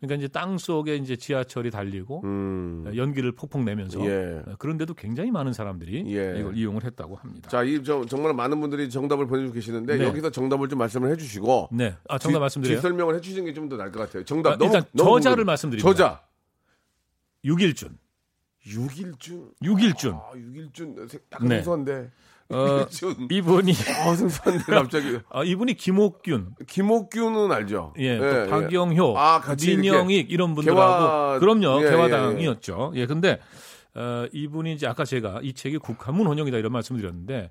[0.00, 2.90] 그러니까 이제 땅 속에 이제 지하철이 달리고 음.
[2.96, 4.42] 연기를 폭풍 내면서 예.
[4.58, 6.40] 그런데도 굉장히 많은 사람들이 예.
[6.40, 7.48] 이걸 이용을 했다고 합니다.
[7.48, 10.04] 자, 이 저, 정말 많은 분들이 정답을 보내주고 계시는데 네.
[10.04, 12.78] 여기서 정답을 좀 말씀을 해주시고 네, 아 정답 뒤- 말씀드려요.
[12.78, 14.24] 뒤 설명을 해주시는 게 좀 더 나을 것 같아요.
[14.24, 15.88] 정답 아, 너무 일단 너무 저자를 말씀드립니다.
[15.88, 16.22] 저자
[17.44, 17.96] 육일준,
[18.66, 19.52] 육일준.
[19.62, 20.14] 육일준.
[20.14, 21.56] 아, 육일준 약간 네.
[21.56, 22.10] 생소한데.
[22.52, 22.86] 어.
[23.30, 25.18] 이분이 아, 생소한데 갑자기.
[25.30, 27.94] 아, 이분이 김옥균, 김옥규는 알죠.
[27.98, 32.92] 예, 또 박영효, 아, 같이 민영익 이런 분들하고 개화- 그럼요 예, 개화당이었죠.
[32.96, 33.38] 예, 근데
[33.94, 37.50] 어, 이분이 이제 아까 제가 이 책이 국한문 혼용이다 이런 말씀드렸는데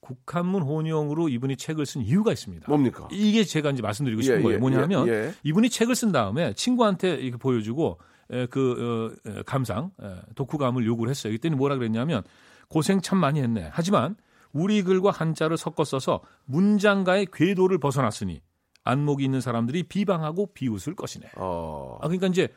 [0.00, 2.66] 국한문 혼용으로 이분이 책을 쓴 이유가 있습니다.
[2.68, 3.08] 뭡니까?
[3.12, 4.56] 이게 제가 이제 말씀드리고 싶은 예, 거예요.
[4.56, 5.34] 예, 뭐냐면 예, 예.
[5.42, 7.98] 이분이 책을 쓴 다음에 친구한테 이렇게 보여주고
[8.32, 11.32] 에, 그 어, 에, 감상 에, 독후감을 요구를 했어요.
[11.32, 12.22] 이때는 뭐라 그랬냐면
[12.68, 13.68] 고생 참 많이 했네.
[13.72, 14.16] 하지만
[14.52, 18.40] 우리 글과 한자를 섞어 써서 문장가의 궤도를 벗어났으니
[18.84, 21.30] 안목이 있는 사람들이 비방하고 비웃을 것이네.
[21.36, 21.98] 어.
[22.00, 22.48] 아 그러니까 이제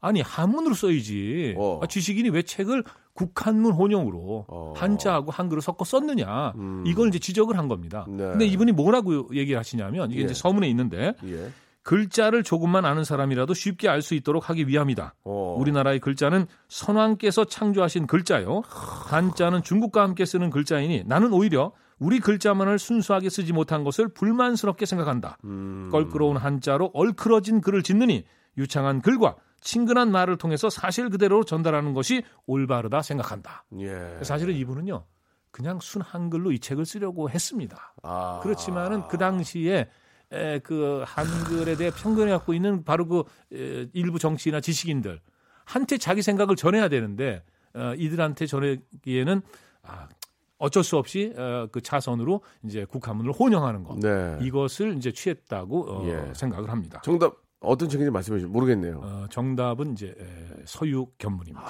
[0.00, 1.54] 아니 한문으로 써야지.
[1.58, 1.80] 어.
[1.82, 2.84] 아, 지식인이 왜 책을
[3.14, 4.74] 국한문 혼용으로 어.
[4.76, 6.52] 한자하고 한글을 섞어 썼느냐.
[6.56, 6.84] 음.
[6.86, 8.06] 이걸 이제 지적을 한 겁니다.
[8.08, 8.18] 네.
[8.18, 10.24] 근데 이분이 뭐라고 얘기를 하시냐면 이게 예.
[10.24, 11.50] 이제 서문에 있는데 예.
[11.88, 15.14] 글자를 조금만 아는 사람이라도 쉽게 알 수 있도록 하기 위함이다.
[15.24, 15.56] 어.
[15.58, 18.60] 우리나라의 글자는 선왕께서 창조하신 글자요.
[18.66, 25.38] 한자는 중국과 함께 쓰는 글자이니 나는 오히려 우리 글자만을 순수하게 쓰지 못한 것을 불만스럽게 생각한다.
[25.44, 25.88] 음.
[25.90, 28.26] 껄끄러운 한자로 얼크러진 글을 짓느니
[28.58, 33.64] 유창한 글과 친근한 말을 통해서 사실 그대로 전달하는 것이 올바르다 생각한다.
[33.78, 34.22] 예.
[34.22, 35.04] 사실은 이분은요.
[35.50, 37.94] 그냥 순 한글로 이 책을 쓰려고 했습니다.
[38.02, 38.40] 아.
[38.42, 39.88] 그렇지만은 그 당시에 에,
[40.62, 45.20] 그 한글에 대해 편견을 갖고 있는 바로 그 에, 일부 정치나 지식인들
[45.64, 47.42] 한테 자기 생각을 전해야 되는데
[47.74, 49.42] 어, 이들한테 전하기에는
[49.82, 50.08] 아,
[50.58, 54.38] 어쩔 수 없이 어, 그 차선으로 이제 국한문을 혼용하는 것 네.
[54.42, 56.34] 이것을 이제 취했다고 어, 예.
[56.34, 57.00] 생각을 합니다.
[57.04, 59.00] 정답 어떤 책인지 말씀해 주시면 모르겠네요.
[59.02, 61.60] 어, 정답은 이제 에, 서유 견문입니다.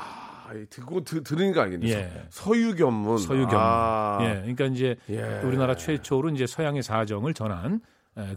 [0.48, 1.96] 아, 이 듣고 드, 들으니까 알겠네요.
[1.96, 2.26] 예.
[2.30, 3.18] 서유견문.
[3.18, 3.58] 서유 견문.
[3.60, 4.18] 아.
[4.22, 5.40] 예, 그러니까 이제 예.
[5.44, 7.78] 우리나라 최초로 이제 서양의 사정을 전한 에,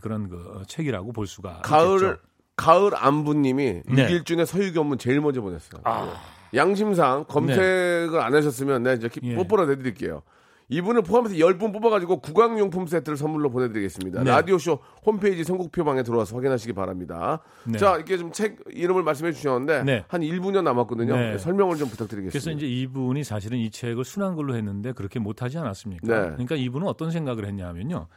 [0.01, 2.17] 그런 그 어, 책이라고 볼 수가 가을 있겠죠.
[2.55, 4.03] 가을 안부님이 네.
[4.03, 4.05] 아.
[4.05, 5.81] 육일준의 서유견문 제일 먼저 보냈어요.
[5.85, 6.57] 예.
[6.57, 9.35] 양심상 검색을 안 하셨으면 내가 이제 키- 예.
[9.35, 10.21] 뽀뽀라 내드릴게요.
[10.73, 14.23] 이분을 포함해서 10분 뽑아가지고 구강용품 세트를 선물로 보내드리겠습니다.
[14.23, 14.31] 네.
[14.31, 17.41] 라디오쇼 홈페이지 선곡표방에 들어와서 확인하시기 바랍니다.
[17.65, 17.77] 네.
[17.77, 20.05] 자, 이렇게 좀 책 이름을 말씀해 주셨는데 네.
[20.07, 21.13] 한 1분여 남았거든요.
[21.13, 21.37] 네.
[21.37, 22.31] 설명을 좀 부탁드리겠습니다.
[22.31, 26.07] 그래서 이제 이분이 사실은 이 책을 순한글로 했는데 그렇게 못하지 않았습니까?
[26.07, 26.29] 네.
[26.31, 28.07] 그러니까 이분은 어떤 생각을 했냐면요.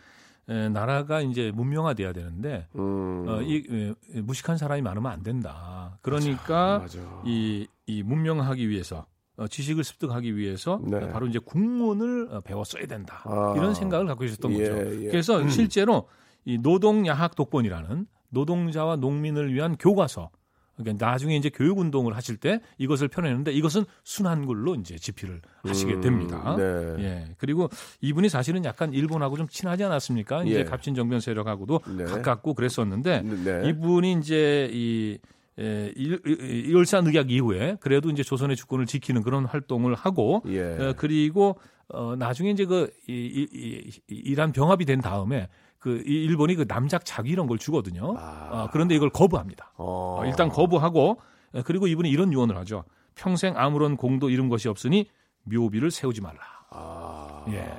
[0.48, 5.98] 에, 나라가 이제 문명화돼야 되는데 음, 어, 이 에, 무식한 사람이 많으면 안 된다.
[6.02, 6.98] 그러니까 맞아.
[7.24, 10.98] 이, 이 문명하기 위해서 어, 지식을 습득하기 위해서 네.
[10.98, 13.22] 어, 바로 이제 국문을 어, 배웠어야 된다.
[13.24, 13.54] 아.
[13.56, 15.04] 이런 생각을 갖고 계셨던 예, 거죠.
[15.04, 15.08] 예.
[15.08, 16.08] 그래서 실제로
[16.44, 20.30] 이 노동야학 독본이라는 노동자와 농민을 위한 교과서
[20.76, 26.00] 그러니까 나중에 이제 교육 운동을 하실 때 이것을 펴내는데 이것은 순한글로 이제 집필을 하시게 음,
[26.00, 26.56] 됩니다.
[26.56, 26.62] 네.
[26.98, 27.28] 예.
[27.38, 27.68] 그리고
[28.00, 30.44] 이분이 사실은 약간 일본하고 좀 친하지 않았습니까?
[30.44, 30.64] 이제 예.
[30.64, 32.04] 갑진 정변 세력하고도 네.
[32.04, 33.68] 가깝고 그랬었는데 네.
[33.68, 35.18] 이분이 이제 이
[35.56, 40.60] 이- 일산의학 이후에 그래도 이제 조선의 주권을 지키는 그런 활동을 하고 예.
[40.62, 41.58] 어, 그리고
[41.88, 45.48] 어, 나중에 이제 그 이, 이, 이, 이- 이란 병합이 된 다음에
[45.84, 48.16] 그이 일본이 그 남작 자기 이런 걸 주거든요.
[48.16, 48.48] 아.
[48.50, 49.72] 어, 그런데 이걸 거부합니다.
[49.76, 50.20] 어.
[50.20, 51.20] 어, 일단 거부하고
[51.52, 52.84] 어, 그리고 이분이 이런 유언을 하죠.
[53.14, 55.10] 평생 아무런 공도 이룬 것이 없으니
[55.42, 56.38] 묘비를 세우지 말라.
[56.70, 57.44] 아.
[57.50, 57.70] 예.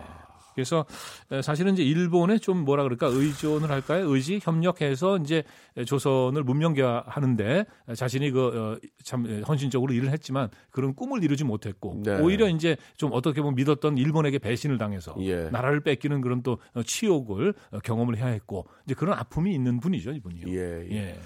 [0.55, 0.85] 그래서
[1.31, 4.09] 에, 사실은 이제 일본에 좀 뭐라 그럴까 의존을 할까요?
[4.09, 5.43] 의지 협력해서 이제
[5.85, 12.19] 조선을 문명화하는데 자신이 그 참 헌신적으로 일을 했지만 그런 꿈을 이루지 못했고 네.
[12.19, 15.49] 오히려 이제 좀 어떻게 보면 믿었던 일본에게 배신을 당해서 예.
[15.49, 20.11] 나라를 뺏기는 그런 또 어, 치욕을 어, 경험을 해야 했고 이제 그런 아픔이 있는 분이죠
[20.11, 20.47] 이분이요.
[20.47, 20.95] 예, 예.
[20.95, 21.19] 예.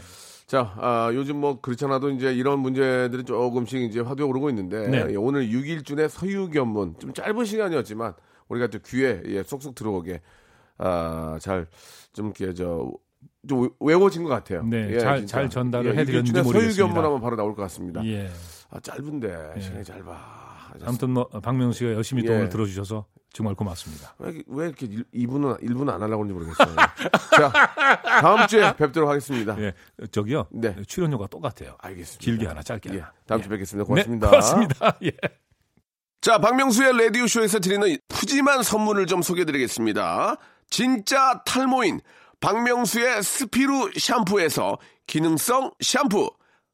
[0.46, 5.06] 자, 아, 요즘 뭐 그렇잖아도 이제 이런 문제들이 조금씩 이제 화두에 오르고 있는데 네.
[5.12, 8.14] 예, 오늘 6일준의 서유견문 좀 짧은 시간이었지만
[8.50, 10.22] 우리가 또 귀에 예, 쏙쏙 들어오게
[10.78, 12.92] 아, 잘좀 이렇게 저
[13.48, 14.64] 좀 외워진 것 같아요.
[14.64, 15.38] 네, 예, 잘- 진짜.
[15.40, 16.74] 잘 전달을 예, 해드렸는지 6일준의 모르겠습니다.
[16.76, 18.06] 서유견문 하면 바로 나올 것 같습니다.
[18.06, 18.30] 예.
[18.70, 20.50] 아, 짧은데 시간이 짧아.
[20.86, 22.36] 아무튼 뭐 박명수 씨가 열심히 또 예.
[22.38, 24.14] 오늘 들어주셔서 정말 고맙습니다.
[24.20, 26.76] 왜, 왜 이렇게 1분은, 1분 안 하려고 하는지 모르겠어요.
[27.38, 27.52] 자,
[28.22, 29.58] 다음 주에 뵙도록 하겠습니다.
[29.62, 29.74] 예,
[30.12, 30.48] 저기요.
[30.52, 30.76] 네.
[30.86, 31.76] 출연료가 똑같아요.
[31.80, 32.24] 알겠습니다.
[32.24, 33.14] 길게 하나, 짧게 예, 하나.
[33.26, 33.44] 다음 예.
[33.44, 33.84] 주에 뵙겠습니다.
[33.84, 34.30] 네, 고맙습니다.
[34.30, 34.98] 고맙습니다.
[35.04, 35.12] 예.
[36.22, 40.36] 자, 박명수의 라디오쇼에서 드리는 푸짐한 선물을 좀 소개해드리겠습니다.
[40.70, 42.02] 진짜 탈모인
[42.42, 46.30] 박명수의 스피루 샴푸에서 기능성 샴푸,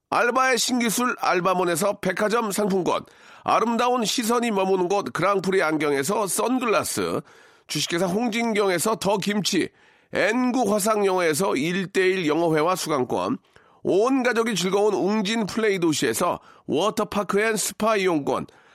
[0.10, 3.06] 알바의 신기술 알바몬에서 백화점 상품권,
[3.44, 7.22] 아름다운 시선이 머무는 곳 그랑프리 안경에서 선글라스,
[7.68, 9.70] 주식회사 홍진경에서 더 김치,
[10.12, 13.38] 엔구 화상영어에서 1대1 영어회화 수강권,
[13.84, 18.48] 온 가족이 즐거운 웅진 플레이 도시에서 워터파크 and 스파 이용권,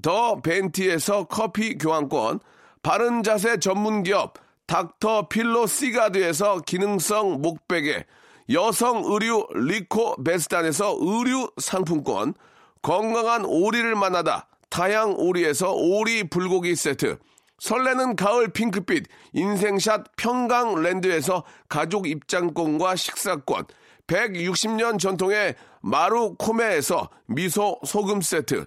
[0.00, 2.40] 더 벤티에서 커피 교환권,
[2.82, 4.34] 바른 자세 전문 기업
[4.66, 8.04] 닥터 필로 시가드에서 기능성 목베개,
[8.50, 12.34] 여성 의류 리코 베스탄에서 의류 상품권,
[12.80, 17.18] 건강한 오리를 만나다 다양 오리에서 오리 불고기 세트,
[17.58, 23.66] 설레는 가을 핑크빛 인생샷 평강랜드에서 가족 입장권과 식사권,
[24.06, 28.66] 160년 전통의 마루코메에서 미소 소금 세트,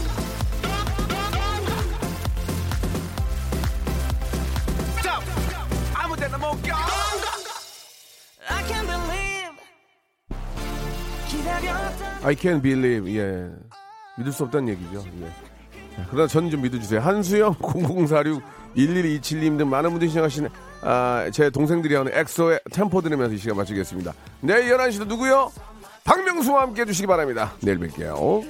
[12.23, 13.17] I can't believe.
[13.17, 13.49] 예.
[14.17, 15.03] 믿을 수 없다는 얘기죠.
[15.21, 15.31] 예.
[16.09, 16.99] 그러나 저는 좀 믿어주세요.
[17.01, 18.41] 한수영 0046
[18.77, 20.49] 1127님 등 많은 분들이 시청하시는
[20.81, 24.13] 아, 제 동생들이 하는 엑소의 템포 들으면서 이 시간 마치겠습니다.
[24.41, 25.51] 내일 11시도 누구요?
[26.03, 27.53] 박명수와 함께 해주시기 바랍니다.
[27.61, 28.45] 내일 뵐게요.